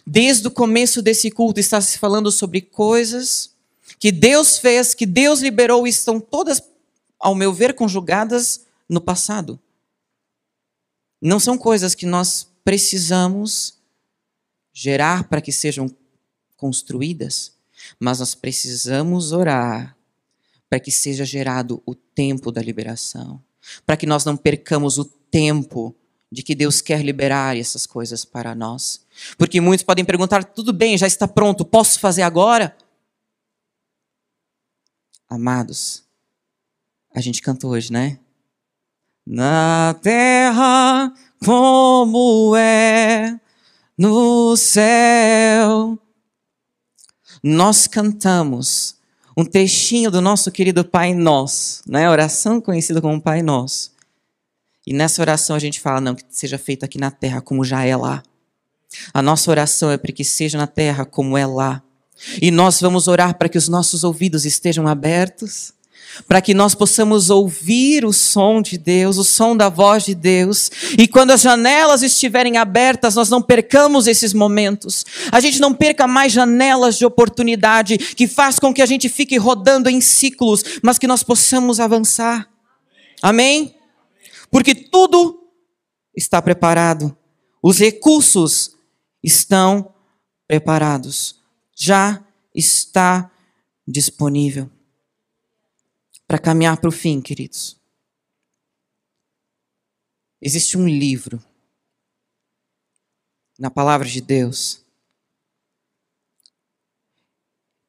Desde 0.06 0.46
o 0.46 0.50
começo 0.50 1.00
desse 1.02 1.30
culto 1.30 1.60
está 1.60 1.80
se 1.80 1.98
falando 1.98 2.30
sobre 2.30 2.60
coisas 2.60 3.54
que 3.98 4.12
Deus 4.12 4.58
fez, 4.58 4.94
que 4.94 5.06
Deus 5.06 5.40
liberou 5.40 5.86
e 5.86 5.90
estão 5.90 6.20
todas, 6.20 6.62
ao 7.18 7.34
meu 7.34 7.52
ver, 7.52 7.74
conjugadas 7.74 8.64
no 8.88 9.00
passado. 9.00 9.58
Não 11.20 11.40
são 11.40 11.56
coisas 11.56 11.94
que 11.94 12.04
nós 12.04 12.46
precisamos 12.64 13.78
gerar 14.72 15.24
para 15.24 15.40
que 15.40 15.52
sejam 15.52 15.90
construídas, 16.56 17.52
mas 17.98 18.20
nós 18.20 18.34
precisamos 18.34 19.32
orar 19.32 19.96
para 20.68 20.80
que 20.80 20.90
seja 20.90 21.24
gerado 21.24 21.82
o 21.86 21.94
tempo 21.94 22.50
da 22.50 22.60
liberação, 22.60 23.42
para 23.86 23.96
que 23.96 24.06
nós 24.06 24.24
não 24.24 24.36
percamos 24.36 24.98
o 24.98 25.04
tempo 25.04 25.94
de 26.34 26.42
que 26.42 26.54
Deus 26.54 26.80
quer 26.80 27.02
liberar 27.02 27.56
essas 27.56 27.86
coisas 27.86 28.24
para 28.24 28.54
nós. 28.54 29.06
Porque 29.38 29.60
muitos 29.60 29.84
podem 29.84 30.04
perguntar: 30.04 30.44
tudo 30.44 30.72
bem, 30.72 30.98
já 30.98 31.06
está 31.06 31.26
pronto, 31.26 31.64
posso 31.64 32.00
fazer 32.00 32.22
agora? 32.22 32.76
Amados, 35.28 36.04
a 37.14 37.20
gente 37.20 37.40
cantou 37.40 37.70
hoje, 37.70 37.92
né? 37.92 38.18
Na 39.26 39.96
terra 40.02 41.12
como 41.42 42.54
é 42.56 43.40
no 43.96 44.56
céu. 44.56 45.98
Nós 47.42 47.86
cantamos 47.86 48.96
um 49.36 49.44
trechinho 49.44 50.10
do 50.10 50.20
nosso 50.20 50.50
querido 50.50 50.84
Pai 50.84 51.14
Nosso, 51.14 51.82
né? 51.86 52.08
oração 52.08 52.60
conhecida 52.60 53.00
como 53.00 53.20
Pai 53.20 53.42
Nosso. 53.42 53.93
E 54.86 54.92
nessa 54.92 55.22
oração 55.22 55.56
a 55.56 55.58
gente 55.58 55.80
fala, 55.80 56.00
não, 56.00 56.14
que 56.14 56.24
seja 56.28 56.58
feito 56.58 56.84
aqui 56.84 56.98
na 56.98 57.10
terra 57.10 57.40
como 57.40 57.64
já 57.64 57.84
é 57.84 57.96
lá. 57.96 58.22
A 59.12 59.22
nossa 59.22 59.50
oração 59.50 59.90
é 59.90 59.96
para 59.96 60.12
que 60.12 60.24
seja 60.24 60.58
na 60.58 60.66
terra 60.66 61.04
como 61.04 61.36
é 61.36 61.46
lá. 61.46 61.82
E 62.40 62.50
nós 62.50 62.80
vamos 62.80 63.08
orar 63.08 63.36
para 63.36 63.48
que 63.48 63.58
os 63.58 63.68
nossos 63.68 64.04
ouvidos 64.04 64.44
estejam 64.44 64.86
abertos, 64.86 65.72
para 66.28 66.40
que 66.40 66.54
nós 66.54 66.74
possamos 66.74 67.28
ouvir 67.28 68.04
o 68.04 68.12
som 68.12 68.62
de 68.62 68.78
Deus, 68.78 69.18
o 69.18 69.24
som 69.24 69.56
da 69.56 69.68
voz 69.68 70.04
de 70.04 70.14
Deus, 70.14 70.70
e 70.96 71.08
quando 71.08 71.32
as 71.32 71.40
janelas 71.40 72.02
estiverem 72.02 72.56
abertas, 72.56 73.16
nós 73.16 73.28
não 73.28 73.42
percamos 73.42 74.06
esses 74.06 74.32
momentos. 74.32 75.04
A 75.32 75.40
gente 75.40 75.60
não 75.60 75.74
perca 75.74 76.06
mais 76.06 76.32
janelas 76.32 76.96
de 76.96 77.04
oportunidade 77.04 77.98
que 77.98 78.28
faz 78.28 78.60
com 78.60 78.72
que 78.72 78.80
a 78.80 78.86
gente 78.86 79.08
fique 79.08 79.36
rodando 79.36 79.88
em 79.88 80.00
ciclos, 80.00 80.62
mas 80.82 80.98
que 80.98 81.06
nós 81.06 81.24
possamos 81.24 81.80
avançar. 81.80 82.48
Amém? 83.20 83.73
Porque 84.54 84.72
tudo 84.72 85.52
está 86.16 86.40
preparado. 86.40 87.18
Os 87.60 87.80
recursos 87.80 88.78
estão 89.20 89.92
preparados. 90.46 91.42
Já 91.74 92.24
está 92.54 93.32
disponível 93.84 94.70
para 96.24 96.38
caminhar 96.38 96.76
para 96.76 96.88
o 96.88 96.92
fim, 96.92 97.20
queridos. 97.20 97.76
Existe 100.40 100.78
um 100.78 100.86
livro 100.86 101.44
na 103.58 103.72
palavra 103.72 104.06
de 104.06 104.20
Deus 104.20 104.84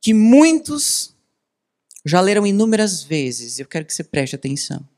que 0.02 0.16
muitos 0.16 1.16
já 2.04 2.20
leram 2.20 2.48
inúmeras 2.48 3.04
vezes. 3.04 3.60
Eu 3.60 3.68
quero 3.68 3.86
que 3.86 3.94
você 3.94 4.04
preste 4.04 4.36
atenção. 4.36 4.95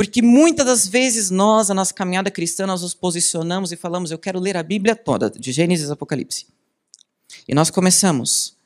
Porque 0.00 0.22
muitas 0.22 0.64
das 0.64 0.88
vezes 0.88 1.28
nós, 1.28 1.70
a 1.70 1.74
nossa 1.74 1.92
caminhada 1.92 2.30
cristã, 2.30 2.66
nós 2.66 2.80
nos 2.80 2.94
posicionamos 2.94 3.70
e 3.70 3.76
falamos: 3.76 4.10
Eu 4.10 4.18
quero 4.18 4.40
ler 4.40 4.56
a 4.56 4.62
Bíblia 4.62 4.96
toda, 4.96 5.28
de 5.28 5.52
Gênesis 5.52 5.90
a 5.90 5.92
Apocalipse. 5.92 6.46
E 7.46 7.54
nós 7.54 7.68
começamos. 7.68 8.56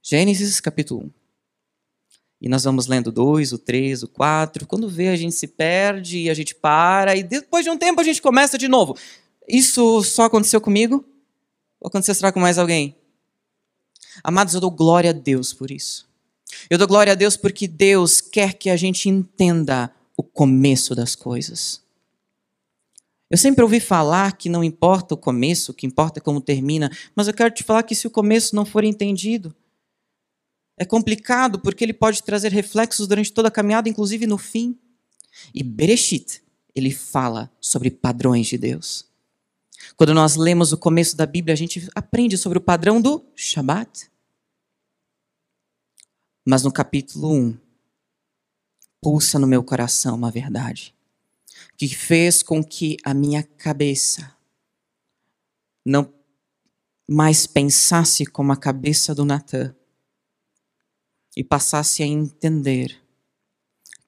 Gênesis 0.00 0.60
capítulo 0.60 1.06
1. 1.06 1.10
E 2.42 2.48
nós 2.48 2.62
vamos 2.62 2.86
lendo 2.86 3.10
dois, 3.10 3.52
o 3.52 3.58
três, 3.58 4.04
o 4.04 4.06
quatro. 4.06 4.68
Quando 4.68 4.88
vê, 4.88 5.08
a 5.08 5.16
gente 5.16 5.34
se 5.34 5.48
perde 5.48 6.18
e 6.18 6.30
a 6.30 6.34
gente 6.34 6.54
para. 6.54 7.16
E 7.16 7.24
depois 7.24 7.64
de 7.64 7.70
um 7.70 7.76
tempo 7.76 8.00
a 8.00 8.04
gente 8.04 8.22
começa 8.22 8.56
de 8.56 8.68
novo. 8.68 8.96
Isso 9.48 10.04
só 10.04 10.26
aconteceu 10.26 10.60
comigo? 10.60 11.04
Ou 11.80 11.88
aconteceu 11.88 12.14
será 12.14 12.30
com 12.30 12.38
mais 12.38 12.56
alguém? 12.56 12.94
Amados, 14.22 14.54
eu 14.54 14.60
dou 14.60 14.70
glória 14.70 15.10
a 15.10 15.12
Deus 15.12 15.52
por 15.52 15.72
isso. 15.72 16.08
Eu 16.70 16.78
dou 16.78 16.86
glória 16.86 17.14
a 17.14 17.16
Deus 17.16 17.36
porque 17.36 17.66
Deus 17.66 18.20
quer 18.20 18.52
que 18.52 18.70
a 18.70 18.76
gente 18.76 19.08
entenda 19.08 19.92
o 20.18 20.22
começo 20.24 20.96
das 20.96 21.14
coisas. 21.14 21.80
Eu 23.30 23.38
sempre 23.38 23.62
ouvi 23.62 23.78
falar 23.78 24.36
que 24.36 24.48
não 24.48 24.64
importa 24.64 25.14
o 25.14 25.18
começo, 25.18 25.72
que 25.72 25.86
importa 25.86 26.18
é 26.18 26.22
como 26.22 26.40
termina, 26.40 26.90
mas 27.14 27.28
eu 27.28 27.34
quero 27.34 27.54
te 27.54 27.62
falar 27.62 27.84
que 27.84 27.94
se 27.94 28.06
o 28.06 28.10
começo 28.10 28.56
não 28.56 28.64
for 28.64 28.82
entendido, 28.82 29.54
é 30.76 30.84
complicado 30.84 31.60
porque 31.60 31.84
ele 31.84 31.92
pode 31.92 32.22
trazer 32.22 32.50
reflexos 32.50 33.06
durante 33.06 33.32
toda 33.32 33.48
a 33.48 33.50
caminhada, 33.50 33.88
inclusive 33.88 34.26
no 34.26 34.38
fim. 34.38 34.76
E 35.54 35.62
Bereshit, 35.62 36.42
ele 36.74 36.90
fala 36.90 37.50
sobre 37.60 37.90
padrões 37.90 38.46
de 38.48 38.58
Deus. 38.58 39.06
Quando 39.96 40.14
nós 40.14 40.34
lemos 40.34 40.72
o 40.72 40.78
começo 40.78 41.16
da 41.16 41.26
Bíblia, 41.26 41.52
a 41.52 41.56
gente 41.56 41.88
aprende 41.94 42.36
sobre 42.36 42.58
o 42.58 42.60
padrão 42.60 43.00
do 43.00 43.24
Shabat. 43.36 44.10
Mas 46.44 46.64
no 46.64 46.72
capítulo 46.72 47.32
1, 47.32 47.58
pulsa 49.00 49.38
no 49.38 49.46
meu 49.46 49.62
coração 49.62 50.14
uma 50.14 50.30
verdade 50.30 50.94
que 51.76 51.88
fez 51.88 52.42
com 52.42 52.62
que 52.62 52.96
a 53.04 53.14
minha 53.14 53.42
cabeça 53.42 54.36
não 55.86 56.12
mais 57.08 57.46
pensasse 57.46 58.26
como 58.26 58.52
a 58.52 58.56
cabeça 58.56 59.14
do 59.14 59.24
Natan, 59.24 59.74
e 61.36 61.44
passasse 61.44 62.02
a 62.02 62.06
entender 62.06 63.00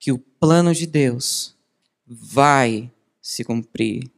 que 0.00 0.10
o 0.10 0.18
plano 0.18 0.74
de 0.74 0.84
Deus 0.84 1.56
vai 2.04 2.92
se 3.22 3.44
cumprir. 3.44 4.10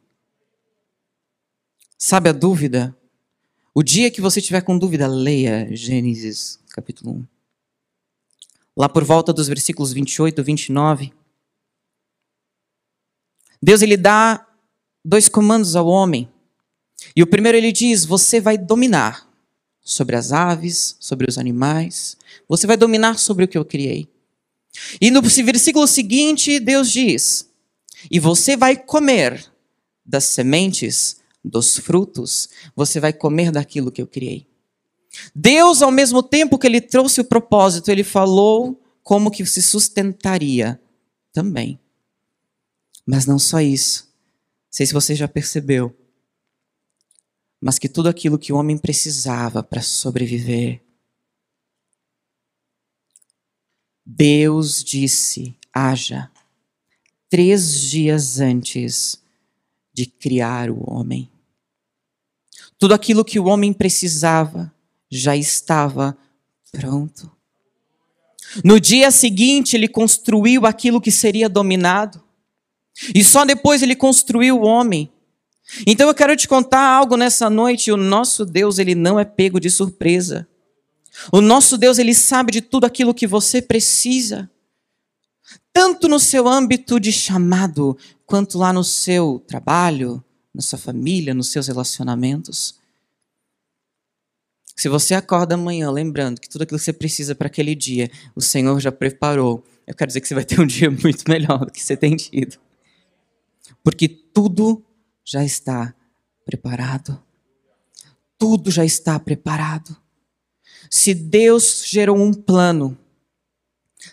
Sabe 1.98 2.30
a 2.30 2.32
dúvida? 2.32 2.96
O 3.74 3.82
dia 3.82 4.10
que 4.10 4.20
você 4.20 4.40
tiver 4.40 4.62
com 4.62 4.78
dúvida, 4.78 5.06
leia 5.06 5.68
Gênesis 5.76 6.58
capítulo 6.70 7.16
1. 7.16 7.31
Lá 8.76 8.88
por 8.88 9.04
volta 9.04 9.32
dos 9.32 9.48
versículos 9.48 9.92
28 9.92 10.40
e 10.40 10.44
29, 10.44 11.12
Deus 13.62 13.82
ele 13.82 13.96
dá 13.96 14.46
dois 15.04 15.28
comandos 15.28 15.76
ao 15.76 15.86
homem. 15.86 16.28
E 17.14 17.22
o 17.22 17.26
primeiro 17.26 17.56
ele 17.56 17.72
diz: 17.72 18.04
Você 18.04 18.40
vai 18.40 18.58
dominar 18.58 19.28
sobre 19.80 20.16
as 20.16 20.32
aves, 20.32 20.96
sobre 21.00 21.28
os 21.28 21.38
animais, 21.38 22.16
você 22.48 22.66
vai 22.66 22.76
dominar 22.76 23.18
sobre 23.18 23.44
o 23.44 23.48
que 23.48 23.58
eu 23.58 23.64
criei. 23.64 24.08
E 25.00 25.10
no 25.10 25.20
versículo 25.22 25.86
seguinte, 25.86 26.58
Deus 26.58 26.90
diz: 26.90 27.48
E 28.10 28.18
você 28.18 28.56
vai 28.56 28.76
comer 28.76 29.44
das 30.04 30.24
sementes, 30.24 31.20
dos 31.44 31.76
frutos, 31.78 32.48
você 32.74 33.00
vai 33.00 33.12
comer 33.12 33.50
daquilo 33.50 33.90
que 33.92 34.02
eu 34.02 34.06
criei. 34.06 34.46
Deus, 35.34 35.82
ao 35.82 35.90
mesmo 35.90 36.22
tempo 36.22 36.58
que 36.58 36.66
ele 36.66 36.80
trouxe 36.80 37.20
o 37.20 37.24
propósito, 37.24 37.90
ele 37.90 38.04
falou 38.04 38.80
como 39.02 39.30
que 39.30 39.44
se 39.44 39.60
sustentaria 39.60 40.80
também. 41.32 41.78
Mas 43.06 43.26
não 43.26 43.38
só 43.38 43.60
isso. 43.60 44.04
Não 44.04 44.70
sei 44.70 44.86
se 44.86 44.92
você 44.92 45.14
já 45.14 45.28
percebeu. 45.28 45.94
Mas 47.60 47.78
que 47.78 47.88
tudo 47.88 48.08
aquilo 48.08 48.38
que 48.38 48.52
o 48.52 48.56
homem 48.56 48.76
precisava 48.76 49.62
para 49.62 49.82
sobreviver, 49.82 50.82
Deus 54.04 54.82
disse: 54.82 55.54
haja. 55.72 56.30
Três 57.28 57.80
dias 57.80 58.40
antes 58.40 59.22
de 59.92 60.06
criar 60.06 60.70
o 60.70 60.90
homem. 60.90 61.30
Tudo 62.78 62.92
aquilo 62.94 63.24
que 63.24 63.38
o 63.38 63.46
homem 63.46 63.72
precisava 63.72 64.72
já 65.18 65.36
estava 65.36 66.16
pronto. 66.70 67.30
No 68.64 68.80
dia 68.80 69.10
seguinte, 69.10 69.76
ele 69.76 69.88
construiu 69.88 70.66
aquilo 70.66 71.00
que 71.00 71.10
seria 71.10 71.48
dominado. 71.48 72.22
E 73.14 73.22
só 73.22 73.44
depois 73.44 73.82
ele 73.82 73.94
construiu 73.94 74.58
o 74.58 74.66
homem. 74.66 75.10
Então 75.86 76.08
eu 76.08 76.14
quero 76.14 76.36
te 76.36 76.48
contar 76.48 76.82
algo 76.82 77.16
nessa 77.16 77.48
noite. 77.48 77.92
O 77.92 77.96
nosso 77.96 78.44
Deus, 78.44 78.78
ele 78.78 78.94
não 78.94 79.18
é 79.18 79.24
pego 79.24 79.60
de 79.60 79.70
surpresa. 79.70 80.48
O 81.30 81.40
nosso 81.40 81.76
Deus, 81.76 81.98
ele 81.98 82.14
sabe 82.14 82.52
de 82.52 82.60
tudo 82.60 82.84
aquilo 82.84 83.14
que 83.14 83.26
você 83.26 83.60
precisa. 83.60 84.50
Tanto 85.72 86.08
no 86.08 86.18
seu 86.18 86.48
âmbito 86.48 87.00
de 87.00 87.12
chamado, 87.12 87.96
quanto 88.26 88.58
lá 88.58 88.72
no 88.72 88.84
seu 88.84 89.42
trabalho, 89.46 90.22
na 90.54 90.62
sua 90.62 90.78
família, 90.78 91.34
nos 91.34 91.48
seus 91.48 91.68
relacionamentos. 91.68 92.81
Se 94.76 94.88
você 94.88 95.14
acorda 95.14 95.54
amanhã 95.54 95.90
lembrando 95.90 96.40
que 96.40 96.48
tudo 96.48 96.62
aquilo 96.62 96.78
que 96.78 96.84
você 96.84 96.92
precisa 96.92 97.34
para 97.34 97.46
aquele 97.46 97.74
dia, 97.74 98.10
o 98.34 98.40
Senhor 98.40 98.80
já 98.80 98.90
preparou, 98.90 99.64
eu 99.86 99.94
quero 99.94 100.08
dizer 100.08 100.20
que 100.20 100.28
você 100.28 100.34
vai 100.34 100.44
ter 100.44 100.60
um 100.60 100.66
dia 100.66 100.90
muito 100.90 101.24
melhor 101.28 101.64
do 101.64 101.72
que 101.72 101.82
você 101.82 101.96
tem 101.96 102.16
tido. 102.16 102.58
Porque 103.84 104.08
tudo 104.08 104.84
já 105.24 105.44
está 105.44 105.94
preparado. 106.44 107.22
Tudo 108.38 108.70
já 108.70 108.84
está 108.84 109.18
preparado. 109.18 109.96
Se 110.90 111.14
Deus 111.14 111.84
gerou 111.86 112.16
um 112.16 112.32
plano, 112.32 112.98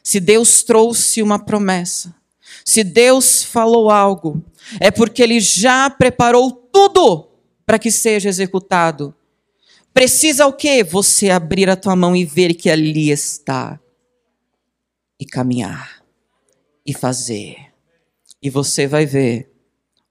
se 0.04 0.20
Deus 0.20 0.64
trouxe 0.64 1.22
uma 1.22 1.40
promessa, 1.40 2.16
se 2.64 2.84
Deus 2.84 3.44
falou 3.44 3.90
algo, 3.90 4.44
é 4.80 4.92
porque 4.92 5.22
Ele 5.22 5.40
já 5.40 5.90
preparou 5.90 6.52
tudo 6.52 7.28
para 7.66 7.80
que 7.80 7.92
seja 7.92 8.30
executado. 8.30 9.16
Precisa 10.00 10.48
o 10.48 10.54
quê? 10.54 10.82
Você 10.82 11.30
abrir 11.30 11.70
a 11.70 11.76
tua 11.76 11.94
mão 11.94 12.16
e 12.16 12.24
ver 12.24 12.54
que 12.54 12.70
ali 12.70 13.10
está. 13.10 13.78
E 15.20 15.26
caminhar. 15.26 16.02
E 16.86 16.94
fazer. 16.94 17.58
E 18.42 18.50
você 18.50 18.88
vai 18.88 19.06
ver 19.06 19.52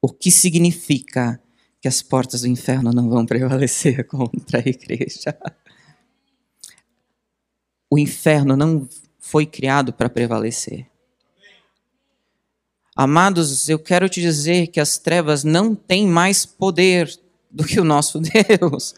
o 0.03 0.12
que 0.12 0.30
significa 0.30 1.43
que 1.80 1.89
as 1.89 2.03
portas 2.03 2.43
do 2.43 2.49
inferno 2.49 2.91
não 2.93 3.09
vão 3.09 3.24
prevalecer 3.24 4.05
contra 4.07 4.59
a 4.59 4.68
igreja. 4.68 5.34
O 7.91 7.99
inferno 7.99 8.59
não 8.59 8.86
foi 9.18 9.47
criado 9.47 9.91
para 9.91 10.11
prevalecer. 10.11 10.86
Amados, 12.95 13.70
eu 13.70 13.78
quero 13.78 14.07
te 14.07 14.20
dizer 14.20 14.66
que 14.66 14.80
as 14.80 14.99
trevas 14.99 15.45
não 15.45 15.74
têm 15.74 16.07
mais 16.07 16.45
poder 16.45 17.11
do 17.51 17.64
que 17.64 17.80
o 17.80 17.84
nosso 17.84 18.20
Deus. 18.61 18.95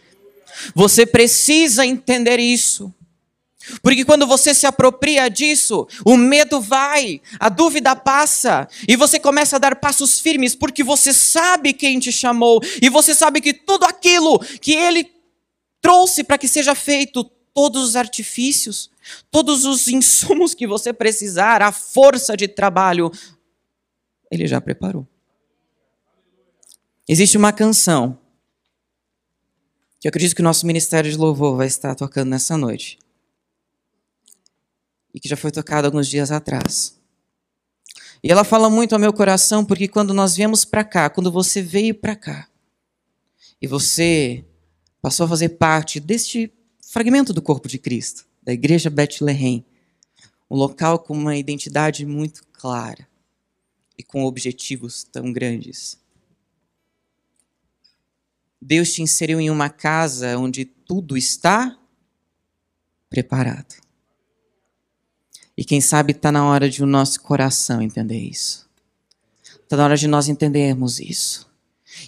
Você 0.75 1.07
precisa 1.07 1.85
entender 1.85 2.39
isso. 2.39 2.93
Porque 3.83 4.05
quando 4.05 4.27
você 4.27 4.55
se 4.55 4.67
apropria 4.67 5.29
disso, 5.29 5.87
o 6.05 6.17
medo 6.17 6.61
vai, 6.61 7.21
a 7.39 7.49
dúvida 7.49 7.95
passa, 7.95 8.69
e 8.89 8.97
você 8.97 9.21
começa 9.21 9.57
a 9.57 9.59
dar 9.59 9.77
passos 9.77 10.19
firmes, 10.19 10.55
porque 10.55 10.83
você 10.83 11.13
sabe 11.13 11.73
quem 11.73 11.99
te 11.99 12.11
chamou, 12.11 12.61
e 12.81 12.89
você 12.89 13.15
sabe 13.15 13.41
que 13.41 13.53
tudo 13.53 13.85
aquilo 13.85 14.39
que 14.61 14.73
ele 14.73 15.11
trouxe 15.81 16.25
para 16.25 16.39
que 16.39 16.49
seja 16.49 16.75
feito, 16.75 17.25
todos 17.53 17.83
os 17.83 17.97
artifícios, 17.97 18.91
todos 19.31 19.65
os 19.65 19.89
insumos 19.89 20.55
que 20.55 20.67
você 20.67 20.93
precisar, 20.93 21.63
a 21.63 21.73
força 21.73 22.37
de 22.37 22.49
trabalho, 22.49 23.11
ele 24.31 24.47
já 24.47 24.61
preparou. 24.61 25.07
Existe 27.09 27.37
uma 27.37 27.53
canção 27.53 28.19
que 30.01 30.09
eu 30.09 30.09
acredito 30.09 30.35
que 30.35 30.41
o 30.41 30.45
nosso 30.45 30.67
ministério 30.67 31.11
de 31.11 31.17
louvor 31.17 31.57
vai 31.59 31.67
estar 31.67 31.95
tocando 31.95 32.31
nessa 32.31 32.57
noite. 32.57 32.99
E 35.13 35.21
que 35.21 35.29
já 35.29 35.37
foi 35.37 35.51
tocado 35.51 35.87
alguns 35.87 36.09
dias 36.09 36.31
atrás. 36.31 36.99
E 38.23 38.33
ela 38.33 38.43
fala 38.43 38.71
muito 38.71 38.95
ao 38.95 38.99
meu 38.99 39.13
coração 39.13 39.63
porque 39.63 39.87
quando 39.87 40.15
nós 40.15 40.35
viemos 40.35 40.65
para 40.65 40.85
cá, 40.85 41.11
quando 41.11 41.31
você 41.31 41.61
veio 41.61 41.95
para 41.95 42.17
cá, 42.17 42.49
e 43.61 43.67
você 43.67 44.43
passou 45.03 45.27
a 45.27 45.29
fazer 45.29 45.51
parte 45.51 46.01
deste 46.01 46.51
fragmento 46.81 47.35
do 47.35 47.43
corpo 47.43 47.69
de 47.69 47.79
Cristo, 47.79 48.27
da 48.43 48.53
igreja 48.53 48.89
Bethlehem, 48.89 49.65
um 50.51 50.57
local 50.57 50.99
com 50.99 51.13
uma 51.13 51.37
identidade 51.37 52.07
muito 52.07 52.43
clara 52.53 53.07
e 53.99 54.03
com 54.03 54.25
objetivos 54.25 55.05
tão 55.05 55.31
grandes. 55.31 56.00
Deus 58.61 58.93
te 58.93 59.03
inseriu 59.03 59.41
em 59.41 59.51
uma 59.51 59.71
casa 59.71 60.37
onde 60.39 60.65
tudo 60.65 61.17
está 61.17 61.79
preparado. 63.09 63.81
E 65.57 65.65
quem 65.65 65.81
sabe 65.81 66.13
está 66.13 66.31
na 66.31 66.45
hora 66.45 66.69
de 66.69 66.83
o 66.83 66.87
nosso 66.87 67.21
coração 67.23 67.81
entender 67.81 68.19
isso. 68.19 68.69
Está 69.63 69.77
na 69.77 69.85
hora 69.85 69.97
de 69.97 70.07
nós 70.07 70.29
entendermos 70.29 71.01
isso. 71.01 71.51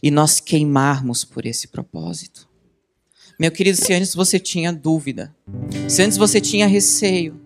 E 0.03 0.11
nós 0.11 0.41
queimarmos 0.41 1.25
por 1.25 1.47
esse 1.47 1.69
propósito. 1.69 2.49
Meu 3.39 3.51
querido, 3.51 3.77
se 3.77 3.93
antes 3.93 4.15
você 4.15 4.39
tinha 4.39 4.73
dúvida, 4.73 5.35
se 5.89 6.03
antes 6.03 6.17
você 6.17 6.41
tinha 6.41 6.67
receio, 6.67 7.41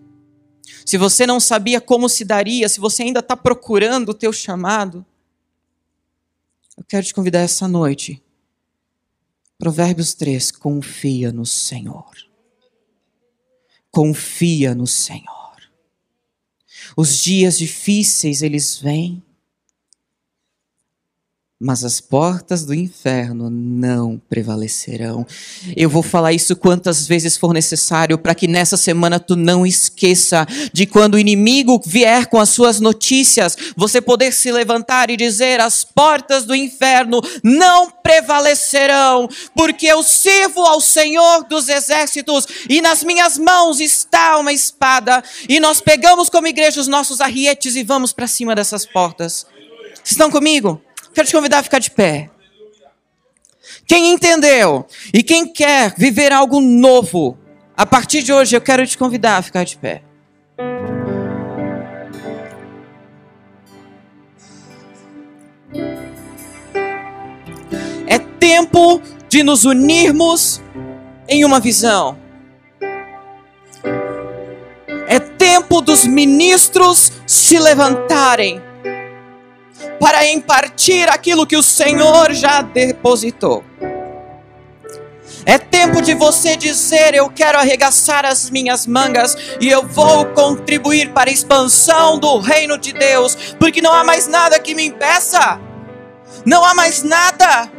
se 0.85 0.97
você 0.97 1.25
não 1.25 1.39
sabia 1.39 1.81
como 1.81 2.07
se 2.07 2.23
daria, 2.23 2.69
se 2.69 2.79
você 2.79 3.03
ainda 3.03 3.19
está 3.19 3.35
procurando 3.35 4.09
o 4.09 4.13
teu 4.13 4.31
chamado, 4.31 5.05
eu 6.77 6.83
quero 6.87 7.05
te 7.05 7.13
convidar 7.13 7.39
essa 7.39 7.67
noite 7.67 8.21
Provérbios 9.57 10.13
3, 10.13 10.51
confia 10.51 11.31
no 11.31 11.45
Senhor. 11.45 12.11
Confia 13.89 14.75
no 14.75 14.85
Senhor. 14.85 15.57
Os 16.95 17.17
dias 17.17 17.57
difíceis 17.57 18.43
eles 18.43 18.77
vêm, 18.77 19.23
mas 21.59 21.83
as 21.83 21.99
portas 21.99 22.65
do 22.65 22.73
inferno 22.73 23.49
não 23.49 24.21
prevalecerão. 24.29 25.25
Eu 25.75 25.89
vou 25.89 26.03
falar 26.03 26.31
isso 26.31 26.55
quantas 26.55 27.07
vezes 27.07 27.35
for 27.35 27.51
necessário 27.51 28.15
para 28.17 28.35
que 28.35 28.47
nessa 28.47 28.77
semana 28.77 29.19
tu 29.19 29.35
não 29.35 29.65
esqueça 29.65 30.45
de 30.71 30.85
quando 30.85 31.15
o 31.15 31.19
inimigo 31.19 31.81
vier 31.83 32.27
com 32.27 32.39
as 32.39 32.49
suas 32.49 32.79
notícias, 32.79 33.57
você 33.75 33.99
poder 33.99 34.33
se 34.33 34.51
levantar 34.51 35.09
e 35.09 35.17
dizer: 35.17 35.59
as 35.59 35.83
portas 35.83 36.45
do 36.45 36.53
inferno 36.53 37.21
não 37.43 37.89
prevalecerão, 37.89 39.27
porque 39.55 39.87
eu 39.87 40.03
sirvo 40.03 40.61
ao 40.61 40.79
Senhor 40.79 41.43
dos 41.45 41.69
exércitos 41.69 42.45
e 42.69 42.81
nas 42.81 43.03
minhas 43.03 43.35
mãos 43.39 43.79
está 43.79 44.37
uma 44.37 44.53
espada 44.53 45.23
e 45.49 45.59
nós 45.59 45.81
pegamos 45.81 46.29
como 46.29 46.45
igreja 46.45 46.79
os 46.79 46.87
nossos 46.87 47.19
arrietes 47.19 47.75
e 47.75 47.83
vamos 47.83 48.13
para 48.13 48.27
cima 48.27 48.53
dessas 48.53 48.85
portas. 48.85 49.47
Estão 50.05 50.29
comigo? 50.29 50.81
Quero 51.17 51.27
te 51.27 51.33
convidar 51.33 51.57
a 51.57 51.63
ficar 51.63 51.79
de 51.79 51.89
pé. 51.89 52.29
Quem 53.87 54.13
entendeu 54.13 54.85
e 55.11 55.23
quem 55.23 55.51
quer 55.51 55.95
viver 55.97 56.31
algo 56.31 56.61
novo, 56.61 57.35
a 57.75 57.87
partir 57.87 58.21
de 58.21 58.31
hoje 58.31 58.55
eu 58.55 58.61
quero 58.61 58.85
te 58.85 58.95
convidar 58.95 59.37
a 59.37 59.41
ficar 59.41 59.63
de 59.63 59.75
pé. 59.77 60.03
É 68.05 68.19
tempo 68.39 69.01
de 69.27 69.41
nos 69.41 69.65
unirmos 69.65 70.61
em 71.27 71.43
uma 71.43 71.59
visão. 71.59 72.15
É 75.07 75.17
tempo 75.17 75.81
do 75.81 75.93
os 75.93 76.05
ministros 76.05 77.11
se 77.25 77.57
levantarem 77.57 78.66
para 79.99 80.27
impartir 80.27 81.09
aquilo 81.09 81.45
que 81.45 81.57
o 81.57 81.63
Senhor 81.63 82.33
já 82.33 82.61
depositou. 82.61 83.63
É 85.45 85.57
tempo 85.57 86.01
de 86.01 86.13
você 86.13 86.57
dizer: 86.57 87.13
Eu 87.13 87.29
quero 87.29 87.57
arregaçar 87.57 88.25
as 88.25 88.49
minhas 88.49 88.85
mangas 88.85 89.35
e 89.61 89.69
eu 89.69 89.81
vou 89.87 90.25
contribuir 90.27 91.13
para 91.13 91.29
a 91.29 91.33
expansão 91.33 92.19
do 92.19 92.37
reino 92.37 92.77
de 92.77 92.91
Deus, 92.91 93.55
porque 93.57 93.81
não 93.81 93.93
há 93.93 94.03
mais 94.03 94.27
nada 94.27 94.59
que 94.59 94.75
me 94.75 94.85
impeça, 94.85 95.57
não 96.45 96.65
há 96.65 96.73
mais 96.73 97.01
nada, 97.01 97.71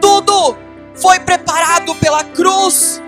tudo 0.00 0.56
foi 0.94 1.20
preparado 1.20 1.94
pela 1.96 2.24
cruz, 2.24 3.02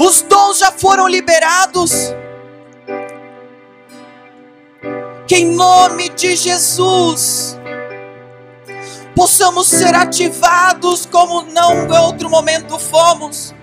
os 0.00 0.20
dons 0.22 0.58
já 0.58 0.72
foram 0.72 1.06
liberados. 1.06 2.12
Que 5.26 5.36
em 5.36 5.54
nome 5.54 6.10
de 6.10 6.36
Jesus, 6.36 7.58
possamos 9.14 9.68
ser 9.68 9.94
ativados 9.94 11.06
como 11.06 11.42
não 11.42 11.86
em 11.86 11.98
outro 11.98 12.28
momento 12.28 12.78
fomos. 12.78 13.54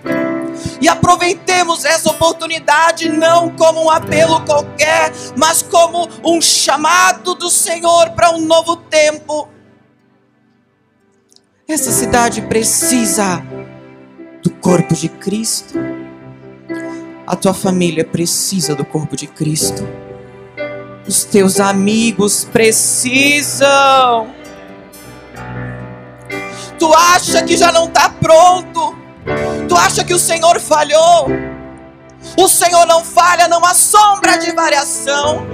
E 0.81 0.87
aproveitemos 0.87 1.85
essa 1.85 2.09
oportunidade 2.09 3.07
não 3.09 3.51
como 3.51 3.85
um 3.85 3.89
apelo 3.89 4.43
qualquer, 4.45 5.11
mas 5.37 5.61
como 5.61 6.09
um 6.25 6.41
chamado 6.41 7.35
do 7.35 7.49
Senhor 7.49 8.09
para 8.11 8.31
um 8.31 8.39
novo 8.39 8.75
tempo. 8.75 9.47
Essa 11.67 11.91
cidade 11.91 12.41
precisa 12.41 13.43
do 14.41 14.49
corpo 14.49 14.95
de 14.95 15.07
Cristo. 15.07 15.75
A 17.27 17.35
tua 17.35 17.53
família 17.53 18.03
precisa 18.03 18.75
do 18.75 18.83
corpo 18.83 19.15
de 19.15 19.27
Cristo. 19.27 19.87
Os 21.07 21.23
teus 21.23 21.59
amigos 21.59 22.45
precisam 22.45 24.29
Tu 26.81 26.91
acha 26.95 27.43
que 27.43 27.55
já 27.55 27.71
não 27.71 27.85
está 27.85 28.09
pronto. 28.09 28.97
Tu 29.69 29.75
acha 29.75 30.03
que 30.03 30.15
o 30.15 30.17
Senhor 30.17 30.59
falhou. 30.59 31.27
O 32.35 32.47
Senhor 32.47 32.87
não 32.87 33.05
falha, 33.05 33.47
não 33.47 33.63
há 33.63 33.75
sombra 33.75 34.35
de 34.39 34.51
variação. 34.51 35.45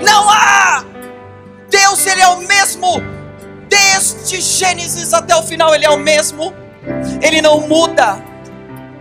Não 0.00 0.30
há. 0.30 0.82
Deus, 1.68 2.06
Ele 2.06 2.22
é 2.22 2.28
o 2.28 2.38
mesmo. 2.38 2.94
Desde 3.68 4.40
Gênesis 4.40 5.12
até 5.12 5.36
o 5.36 5.42
final, 5.42 5.74
Ele 5.74 5.84
é 5.84 5.90
o 5.90 5.98
mesmo. 5.98 6.54
Ele 7.20 7.42
não 7.42 7.68
muda. 7.68 8.24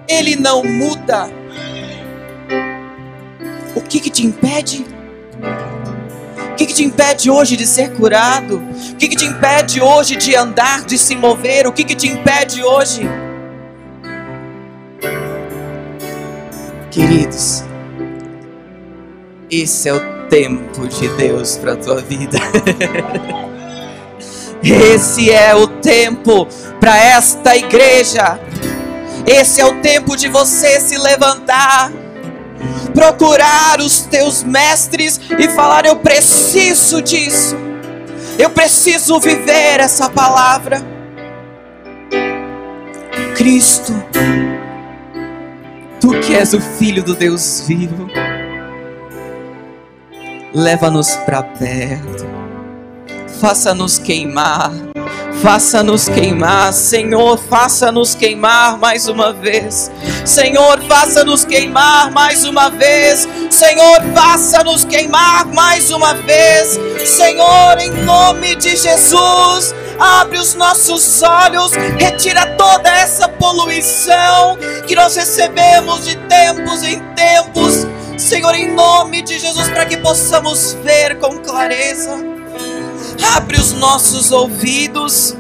Ele 0.06 0.36
não 0.36 0.66
muda. 0.66 1.30
O 3.74 3.80
que, 3.80 4.02
que 4.02 4.10
te 4.10 4.26
impede? 4.26 4.86
Que, 6.64 6.68
que 6.68 6.74
te 6.76 6.84
impede 6.86 7.30
hoje 7.30 7.58
de 7.58 7.68
ser 7.68 7.92
curado? 7.92 8.64
O 8.92 8.96
que, 8.96 9.10
que 9.10 9.18
te 9.18 9.26
impede 9.26 9.82
hoje 9.82 10.16
de 10.16 10.34
andar, 10.34 10.86
de 10.86 10.98
se 10.98 11.14
mover? 11.14 11.68
O 11.68 11.74
que, 11.74 11.84
que 11.84 11.94
te 11.94 12.08
impede 12.08 12.64
hoje? 12.64 13.02
Queridos, 16.90 17.66
esse 19.52 19.90
é 19.90 19.94
o 19.94 20.00
tempo 20.30 20.88
de 20.88 21.10
Deus 21.18 21.58
para 21.58 21.74
a 21.74 21.76
tua 21.76 22.02
vida. 22.02 22.40
Esse 24.64 25.30
é 25.30 25.54
o 25.54 25.68
tempo 25.68 26.48
para 26.80 26.98
esta 26.98 27.58
igreja. 27.58 28.40
Esse 29.28 29.60
é 29.60 29.66
o 29.66 29.82
tempo 29.82 30.16
de 30.16 30.30
você 30.30 30.80
se 30.80 30.98
levantar 30.98 31.92
procurar 32.94 33.80
os 33.80 34.02
teus 34.02 34.44
mestres 34.44 35.20
e 35.38 35.50
falar: 35.50 35.86
Eu 35.86 35.98
preciso 35.98 37.02
disso, 37.02 37.56
eu 38.38 38.50
preciso 38.50 39.20
viver 39.20 39.80
essa 39.80 40.10
palavra. 40.10 40.82
Cristo, 43.36 43.94
tu 46.00 46.12
que 46.22 46.36
és 46.36 46.54
o 46.54 46.62
Filho 46.62 47.04
do 47.04 47.16
Deus 47.16 47.64
vivo, 47.68 48.08
leva-nos 50.54 51.16
para 51.18 51.44
perto, 51.44 52.26
faça-nos 53.40 53.98
queimar 53.98 54.72
Faça-nos 55.44 56.08
queimar, 56.08 56.72
Senhor, 56.72 57.38
faça-nos 57.38 58.16
queimar 58.16 58.78
mais 58.78 59.10
uma 59.10 59.34
vez. 59.34 59.92
Senhor, 60.26 60.82
faça-nos 60.88 61.44
queimar 61.44 62.10
mais 62.12 62.46
uma 62.46 62.70
vez. 62.70 63.28
Senhor, 63.50 64.02
faça-nos 64.16 64.86
queimar 64.86 65.46
mais 65.48 65.92
uma 65.92 66.14
vez. 66.14 66.80
Senhor, 67.06 67.78
em 67.78 67.92
nome 68.06 68.56
de 68.56 68.78
Jesus, 68.78 69.76
abre 70.00 70.38
os 70.38 70.54
nossos 70.54 71.22
olhos, 71.22 71.74
retira 72.00 72.56
toda 72.56 72.90
essa 72.90 73.28
poluição 73.28 74.58
que 74.88 74.96
nós 74.96 75.18
recebemos 75.18 76.06
de 76.06 76.16
tempos 76.20 76.84
em 76.84 77.02
tempos. 77.16 77.86
Senhor, 78.18 78.56
em 78.56 78.74
nome 78.74 79.22
de 79.22 79.38
Jesus, 79.38 79.68
para 79.68 79.86
que 79.86 79.98
possamos 79.98 80.72
ver 80.82 81.20
com 81.20 81.38
clareza. 81.40 82.33
Abre 83.36 83.60
os 83.60 83.74
nossos 83.74 84.32
ouvidos, 84.32 85.36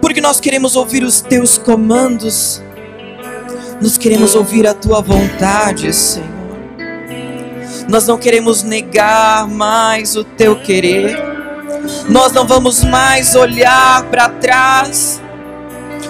porque 0.00 0.20
nós 0.20 0.40
queremos 0.40 0.76
ouvir 0.76 1.02
os 1.02 1.20
teus 1.20 1.58
comandos, 1.58 2.62
nós 3.80 3.96
queremos 3.96 4.34
ouvir 4.34 4.66
a 4.66 4.74
tua 4.74 5.00
vontade, 5.00 5.92
Senhor. 5.92 6.36
Nós 7.88 8.06
não 8.06 8.18
queremos 8.18 8.62
negar 8.62 9.46
mais 9.48 10.16
o 10.16 10.24
teu 10.24 10.60
querer, 10.60 11.16
nós 12.08 12.32
não 12.32 12.46
vamos 12.46 12.82
mais 12.82 13.34
olhar 13.34 14.02
para 14.04 14.28
trás, 14.28 15.20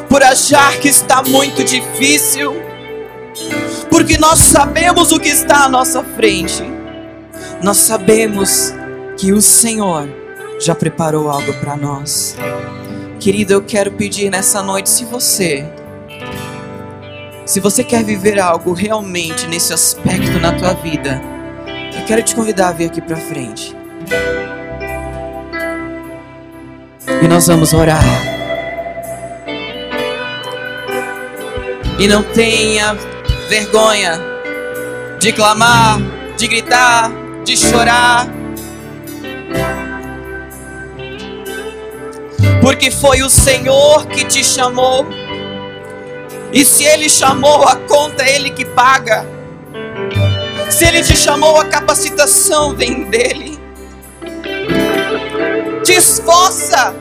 por 0.09 0.23
achar 0.23 0.79
que 0.79 0.89
está 0.89 1.23
muito 1.23 1.63
difícil, 1.65 2.55
porque 3.91 4.17
nós 4.17 4.39
sabemos 4.39 5.13
o 5.13 5.21
que 5.21 5.29
está 5.29 5.65
à 5.65 5.69
nossa 5.69 6.03
frente, 6.03 6.63
nós 7.63 7.77
sabemos 7.79 8.73
que 9.19 9.33
o 9.33 9.43
Senhor 9.43 10.26
já 10.59 10.75
preparou 10.75 11.31
algo 11.31 11.53
para 11.55 11.77
nós. 11.77 12.37
Querido, 13.21 13.53
eu 13.53 13.63
quero 13.63 13.93
pedir 13.93 14.31
nessa 14.31 14.63
noite, 14.63 14.89
se 14.89 15.05
você 15.05 15.67
se 17.45 17.61
você 17.61 17.85
quer 17.85 18.03
viver 18.03 18.41
algo 18.41 18.73
realmente 18.73 19.47
nesse 19.47 19.73
aspecto 19.73 20.41
na 20.41 20.53
tua 20.53 20.75
vida, 20.75 21.23
eu 21.97 22.05
quero 22.05 22.21
te 22.21 22.35
convidar 22.35 22.69
a 22.69 22.73
vir 22.73 22.87
aqui 22.87 23.01
para 23.01 23.17
frente. 23.17 23.75
E 27.23 27.29
nós 27.29 27.47
vamos 27.47 27.73
orar. 27.73 28.03
E 32.01 32.09
não 32.09 32.25
tenha 32.25 32.95
vergonha 33.49 34.21
de 35.21 35.33
clamar, 35.33 36.01
de 36.37 36.49
gritar, 36.49 37.13
de 37.45 37.57
chorar 37.57 38.27
porque 42.61 42.91
foi 42.91 43.23
o 43.23 43.31
Senhor 43.31 44.07
que 44.07 44.25
te 44.25 44.43
chamou. 44.43 45.07
E 46.53 46.65
se 46.65 46.85
Ele 46.85 47.09
chamou, 47.09 47.63
a 47.65 47.77
conta 47.77 48.23
é 48.23 48.37
Ele 48.37 48.51
que 48.51 48.65
paga. 48.65 49.27
Se 50.71 50.85
Ele 50.85 51.03
te 51.03 51.17
chamou, 51.17 51.61
a 51.61 51.65
capacitação 51.65 52.75
vem 52.75 53.05
dEle. 53.05 53.59
Te 55.85 55.93
esforça, 55.93 56.95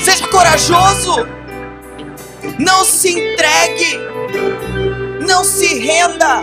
seja 0.00 0.28
corajoso, 0.28 1.26
não 2.58 2.84
se 2.84 3.10
entregue, 3.10 3.98
não 5.26 5.42
se 5.42 5.78
renda, 5.80 6.42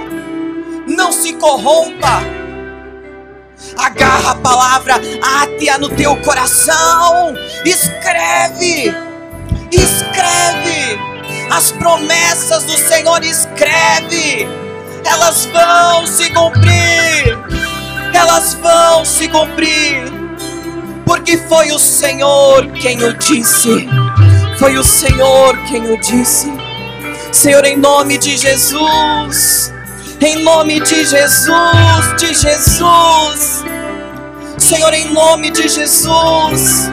não 0.88 1.14
se 1.14 1.34
corrompa 1.34 2.22
agarra 3.78 4.32
a 4.32 4.36
palavra, 4.36 4.96
ate-a 5.42 5.78
no 5.78 5.90
teu 5.90 6.16
coração, 6.18 7.34
escreve, 7.66 8.94
escreve. 9.72 11.10
As 11.52 11.72
promessas 11.72 12.64
do 12.64 12.78
Senhor, 12.78 13.24
escreve, 13.24 14.48
elas 15.04 15.46
vão 15.46 16.06
se 16.06 16.30
cumprir, 16.32 17.40
elas 18.14 18.54
vão 18.54 19.04
se 19.04 19.28
cumprir, 19.28 20.04
porque 21.06 21.38
foi 21.38 21.72
o 21.72 21.80
Senhor 21.80 22.68
quem 22.74 23.04
o 23.04 23.18
disse, 23.18 23.90
foi 24.60 24.78
o 24.78 24.84
Senhor 24.84 25.58
quem 25.68 25.92
o 25.92 26.00
disse, 26.00 26.54
Senhor, 27.32 27.66
em 27.66 27.78
nome 27.78 28.20
de 28.20 28.38
Jesus 28.38 29.74
em 30.22 30.44
nome 30.44 30.80
de 30.82 31.06
Jesus, 31.06 32.16
de 32.18 32.34
Jesus. 32.34 33.64
Senhor, 34.58 34.94
em 34.94 35.14
nome 35.14 35.50
de 35.52 35.68
Jesus. 35.68 36.90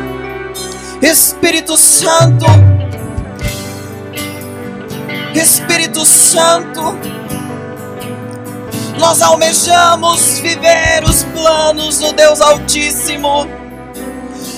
Espírito 1.02 1.76
Santo. 1.76 2.46
Espírito 5.34 6.04
Santo. 6.04 6.96
Nós 8.98 9.20
almejamos 9.20 10.38
viver 10.38 11.04
os 11.04 11.22
planos 11.24 11.98
do 11.98 12.12
Deus 12.12 12.40
Altíssimo. 12.40 13.46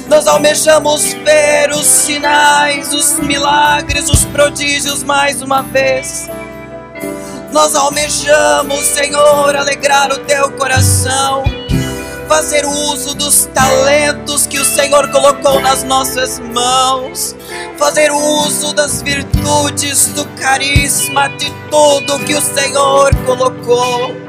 Nós 0.09 0.27
almejamos 0.27 1.12
ver 1.12 1.71
os 1.71 1.87
sinais, 1.87 2.95
os 2.95 3.19
milagres, 3.19 4.09
os 4.09 4.25
prodígios 4.27 5.03
mais 5.03 5.43
uma 5.43 5.62
vez. 5.62 6.31
Nós 7.59 7.74
almejamos, 7.74 8.84
Senhor, 8.84 9.56
alegrar 9.56 10.12
o 10.12 10.18
teu 10.18 10.48
coração, 10.52 11.42
fazer 12.28 12.64
uso 12.64 13.16
dos 13.16 13.46
talentos 13.46 14.46
que 14.46 14.61
o 14.61 14.64
Senhor 14.64 15.11
colocou 15.11 15.59
nas 15.59 15.82
nossas 15.82 16.38
mãos, 16.38 17.34
fazer 17.76 18.12
uso 18.12 18.72
das 18.72 19.02
virtudes, 19.02 20.06
do 20.12 20.24
carisma, 20.40 21.26
de 21.30 21.50
tudo 21.68 22.24
que 22.24 22.36
o 22.36 22.40
Senhor 22.40 23.12
colocou. 23.26 24.28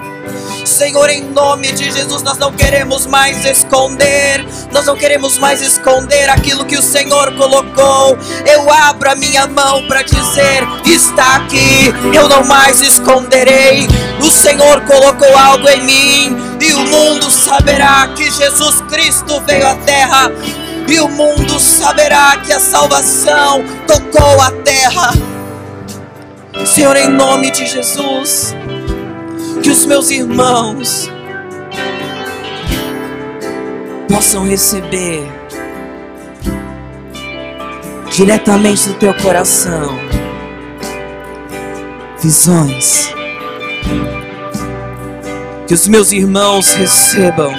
Senhor, 0.65 1.09
em 1.09 1.23
nome 1.23 1.71
de 1.71 1.91
Jesus, 1.91 2.21
nós 2.21 2.37
não 2.37 2.53
queremos 2.53 3.05
mais 3.05 3.43
esconder, 3.43 4.45
nós 4.71 4.85
não 4.85 4.95
queremos 4.95 5.37
mais 5.37 5.61
esconder 5.61 6.29
aquilo 6.29 6.63
que 6.63 6.77
o 6.77 6.81
Senhor 6.81 7.33
colocou. 7.35 8.17
Eu 8.45 8.71
abro 8.71 9.09
a 9.09 9.15
minha 9.15 9.47
mão 9.47 9.85
para 9.87 10.03
dizer: 10.03 10.63
está 10.85 11.37
aqui, 11.37 11.93
eu 12.13 12.29
não 12.29 12.45
mais 12.45 12.81
esconderei. 12.81 13.87
O 14.21 14.29
Senhor 14.29 14.81
colocou 14.81 15.37
algo 15.37 15.67
em 15.67 15.83
mim, 15.83 16.37
e 16.61 16.73
o 16.73 16.85
mundo 16.85 17.31
saberá 17.31 18.07
que 18.15 18.29
Jesus 18.29 18.81
Cristo 18.89 19.41
veio 19.47 19.67
à 19.67 19.75
terra, 19.75 20.31
e 20.87 20.99
o 20.99 21.09
mundo 21.09 21.59
saberá 21.59 22.37
que 22.37 22.53
a 22.53 22.59
salvação 22.59 23.63
tocou 23.87 24.41
a 24.41 24.51
terra. 24.63 25.13
Senhor, 26.65 26.95
em 26.95 27.09
nome 27.09 27.51
de 27.51 27.65
Jesus 27.65 28.55
que 29.61 29.69
os 29.69 29.85
meus 29.85 30.09
irmãos 30.09 31.09
possam 34.07 34.45
receber 34.45 35.23
diretamente 38.11 38.89
do 38.89 38.95
teu 38.95 39.13
coração 39.15 39.97
visões. 42.21 43.13
Que 45.67 45.73
os 45.73 45.87
meus 45.87 46.11
irmãos 46.11 46.73
recebam 46.73 47.53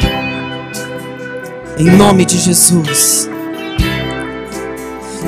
em 1.78 1.90
nome 1.96 2.24
de 2.24 2.38
Jesus. 2.38 3.30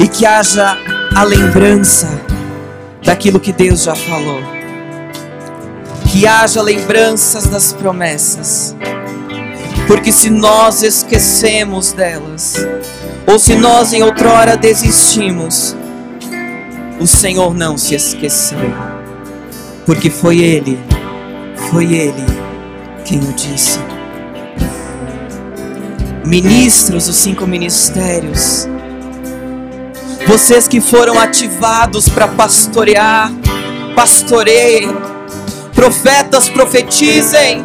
E 0.01 0.09
que 0.09 0.27
haja 0.27 0.77
a 1.15 1.23
lembrança 1.23 2.09
daquilo 3.05 3.39
que 3.39 3.53
Deus 3.53 3.85
já 3.85 3.95
falou 3.95 4.62
que 6.13 6.27
haja 6.27 6.61
lembranças 6.61 7.47
das 7.47 7.73
promessas. 7.73 8.77
Porque 9.87 10.13
se 10.13 10.29
nós 10.29 10.83
esquecemos 10.83 11.93
delas, 11.93 12.55
ou 13.27 13.39
se 13.39 13.55
nós 13.55 13.95
em 13.95 14.03
outrora 14.03 14.55
desistimos, 14.55 15.75
o 17.01 17.07
Senhor 17.07 17.55
não 17.55 17.79
se 17.79 17.95
esqueceu. 17.95 18.59
Porque 19.87 20.11
foi 20.11 20.41
Ele, 20.41 20.79
foi 21.71 21.95
Ele 21.95 22.25
quem 23.07 23.19
o 23.19 23.33
disse. 23.33 23.81
Ministros 26.27 27.07
dos 27.07 27.17
cinco 27.17 27.47
ministérios, 27.47 28.69
vocês 30.27 30.69
que 30.69 30.81
foram 30.81 31.19
ativados 31.19 32.07
para 32.07 32.29
pastorear, 32.29 33.33
pastoreiem 33.97 35.12
profetas 35.83 36.49
profetizem, 36.49 37.65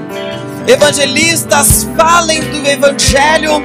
evangelistas 0.68 1.88
falem 1.96 2.42
do 2.42 2.68
evangelho, 2.68 3.62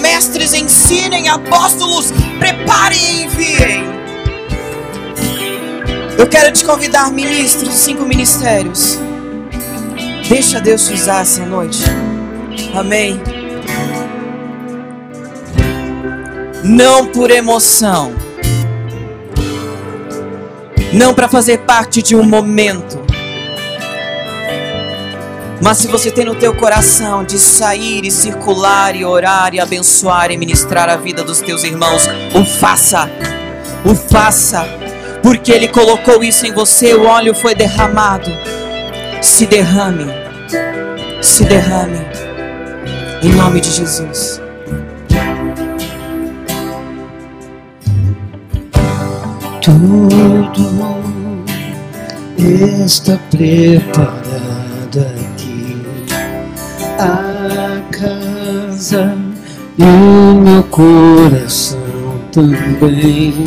mestres 0.00 0.54
ensinem, 0.54 1.28
apóstolos 1.28 2.12
preparem 2.38 2.96
e 2.96 3.22
enviem. 3.24 3.84
Eu 6.16 6.28
quero 6.28 6.52
te 6.52 6.64
convidar, 6.64 7.10
ministros 7.10 7.70
dos 7.70 7.78
cinco 7.78 8.04
ministérios. 8.04 9.00
Deixa 10.28 10.60
Deus 10.60 10.86
te 10.86 10.94
usar 10.94 11.22
essa 11.22 11.44
noite. 11.44 11.82
Amém. 12.72 13.20
Não 16.62 17.04
por 17.06 17.32
emoção. 17.32 18.14
Não 20.92 21.12
para 21.12 21.26
fazer 21.26 21.58
parte 21.62 22.00
de 22.00 22.14
um 22.14 22.22
momento 22.22 23.05
mas 25.62 25.78
se 25.78 25.86
você 25.86 26.10
tem 26.10 26.24
no 26.24 26.34
teu 26.34 26.54
coração 26.54 27.24
de 27.24 27.38
sair 27.38 28.04
e 28.04 28.10
circular 28.10 28.94
e 28.94 29.04
orar 29.04 29.54
e 29.54 29.60
abençoar 29.60 30.30
e 30.30 30.36
ministrar 30.36 30.88
a 30.88 30.96
vida 30.96 31.24
dos 31.24 31.40
teus 31.40 31.64
irmãos, 31.64 32.06
o 32.34 32.44
faça. 32.44 33.10
O 33.84 33.94
faça. 33.94 34.66
Porque 35.22 35.50
ele 35.50 35.68
colocou 35.68 36.22
isso 36.22 36.46
em 36.46 36.52
você, 36.52 36.94
o 36.94 37.04
óleo 37.04 37.34
foi 37.34 37.54
derramado. 37.54 38.30
Se 39.22 39.46
derrame. 39.46 40.06
Se 41.22 41.44
derrame. 41.44 42.06
Em 43.22 43.32
nome 43.32 43.60
de 43.60 43.70
Jesus. 43.70 44.40
Tudo 49.62 50.52
está 52.38 53.18
preparado 53.30 55.35
a 56.98 57.82
casa 57.90 59.16
e 59.78 59.82
o 59.82 60.34
meu 60.40 60.62
coração 60.64 61.78
também. 62.32 63.44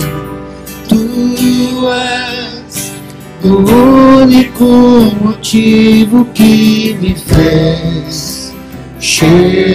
Tu 0.87 1.89
és 1.89 2.93
o 3.43 4.21
único 4.21 4.65
motivo 5.21 6.25
que 6.33 6.97
me 7.01 7.15
fez 7.15 8.53
chegar. 8.99 9.69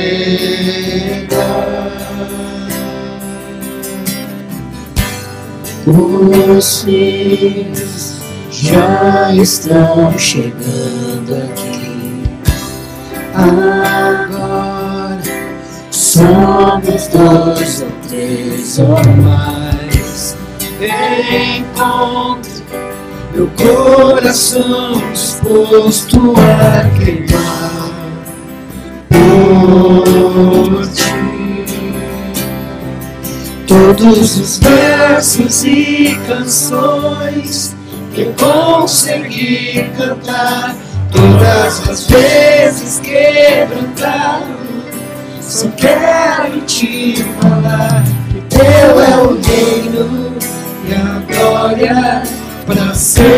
Os 5.87 6.83
filhos 6.83 8.21
já 8.51 9.33
estão 9.35 10.17
chegando 10.19 11.35
aqui. 11.35 11.74
Agora 13.35 15.21
somos 15.91 17.09
dois 17.09 17.83
ou 17.83 17.91
três 18.09 18.79
ou 18.79 18.95
mais. 19.23 20.37
Encontro 20.81 22.55
meu 23.35 23.51
coração 23.57 25.03
disposto 25.13 26.35
a 26.39 26.89
queimar 26.97 27.91
por 29.09 30.87
ti. 30.93 31.13
Todos 33.67 34.39
os 34.39 34.59
versos 34.59 35.65
e 35.65 36.17
canções 36.29 37.75
que 38.15 38.21
eu 38.21 38.33
consegui 38.35 39.91
cantar 39.97 40.77
Todas 41.15 41.89
as 41.89 42.07
vezes 42.07 43.01
quebrantado, 43.01 44.55
só 45.41 45.69
quero 45.77 46.61
te 46.63 47.25
falar 47.41 48.05
teu 48.55 49.01
é 49.01 49.17
o 49.21 49.39
reino 49.43 50.33
e 50.89 50.95
a 50.95 51.21
glória 51.29 52.23
para 52.67 52.95
sempre. 52.95 53.35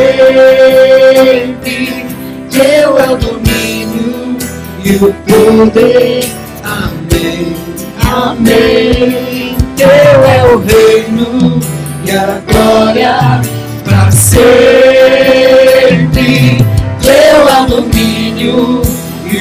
Teu 2.50 2.98
é 2.98 3.10
o 3.10 3.16
domínio 3.16 4.36
e 4.84 4.96
o 4.96 5.12
poder. 5.12 6.30
Amém, 6.62 7.56
amém. 8.04 9.56
Teu 9.76 9.88
é 9.88 10.44
o 10.52 10.58
reino 10.58 11.60
e 12.04 12.10
a 12.10 12.40
glória 12.46 13.40
para 13.84 14.10
sempre 14.10 14.85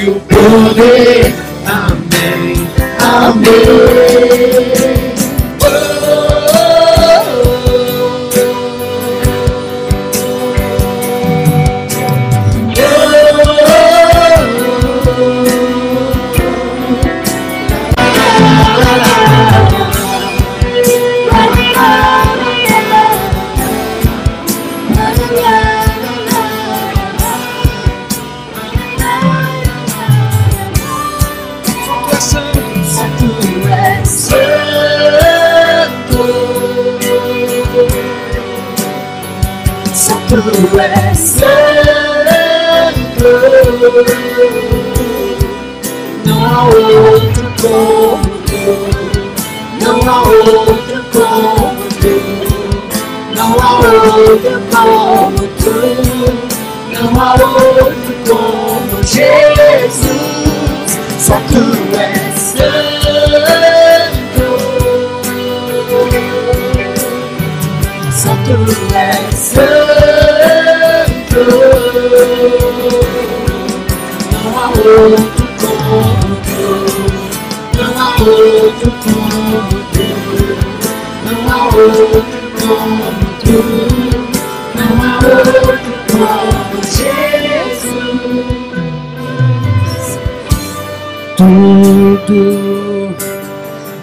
o 0.10 0.20
poder. 0.20 1.34
Amém, 1.66 2.68
amém. 3.00 4.85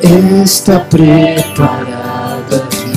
Está 0.03 0.80
preparado 0.80 2.57
aqui. 2.57 2.92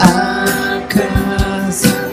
A 0.00 0.80
casa 0.88 2.10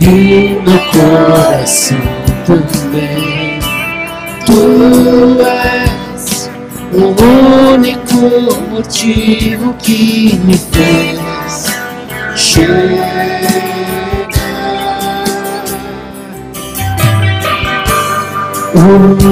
e 0.00 0.60
meu 0.62 0.80
coração 0.92 1.98
também. 2.46 3.58
Tu 4.44 5.40
és 5.40 6.50
o 6.92 7.72
único 7.72 8.70
motivo 8.70 9.74
que 9.74 10.38
me 10.44 10.58
fez 10.58 11.66
chegar. 12.36 13.24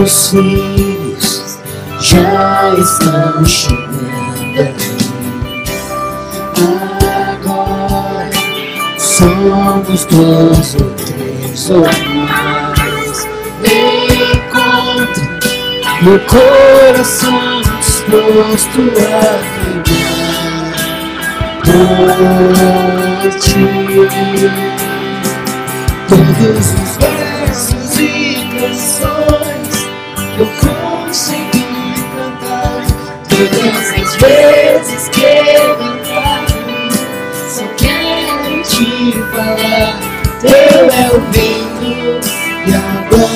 Os 0.03 0.31
filhos 0.31 0.92
já 2.13 2.75
estão 2.79 3.45
chegando. 3.47 3.93
Agora 7.33 8.31
somos 8.99 10.05
dois 10.07 10.75
ou 10.75 10.91
três 10.91 11.71
ou 11.71 11.81
mais. 11.81 13.27
Encontre 14.25 15.25
meu 16.03 16.21
coração 16.21 17.63
disposto 17.81 18.81
a 18.99 19.31
queimar 21.65 21.95
por 23.25 23.33
ti. 23.41 23.63
Todos 26.09 26.67
os 26.75 26.93
versos 26.99 27.99
e 27.99 28.03
canções 28.59 29.75
eu 30.39 30.47
vezes 34.27 35.09
que 35.09 35.23
eu 35.23 35.77
cantar, 35.77 36.47
só 37.49 37.67
quero 37.77 38.63
te 38.63 39.13
falar. 39.35 40.01
Teu 40.41 40.91
é 40.91 41.11
o 41.11 41.21
vinho 41.33 42.21
e 42.67 42.69
agora 42.75 43.32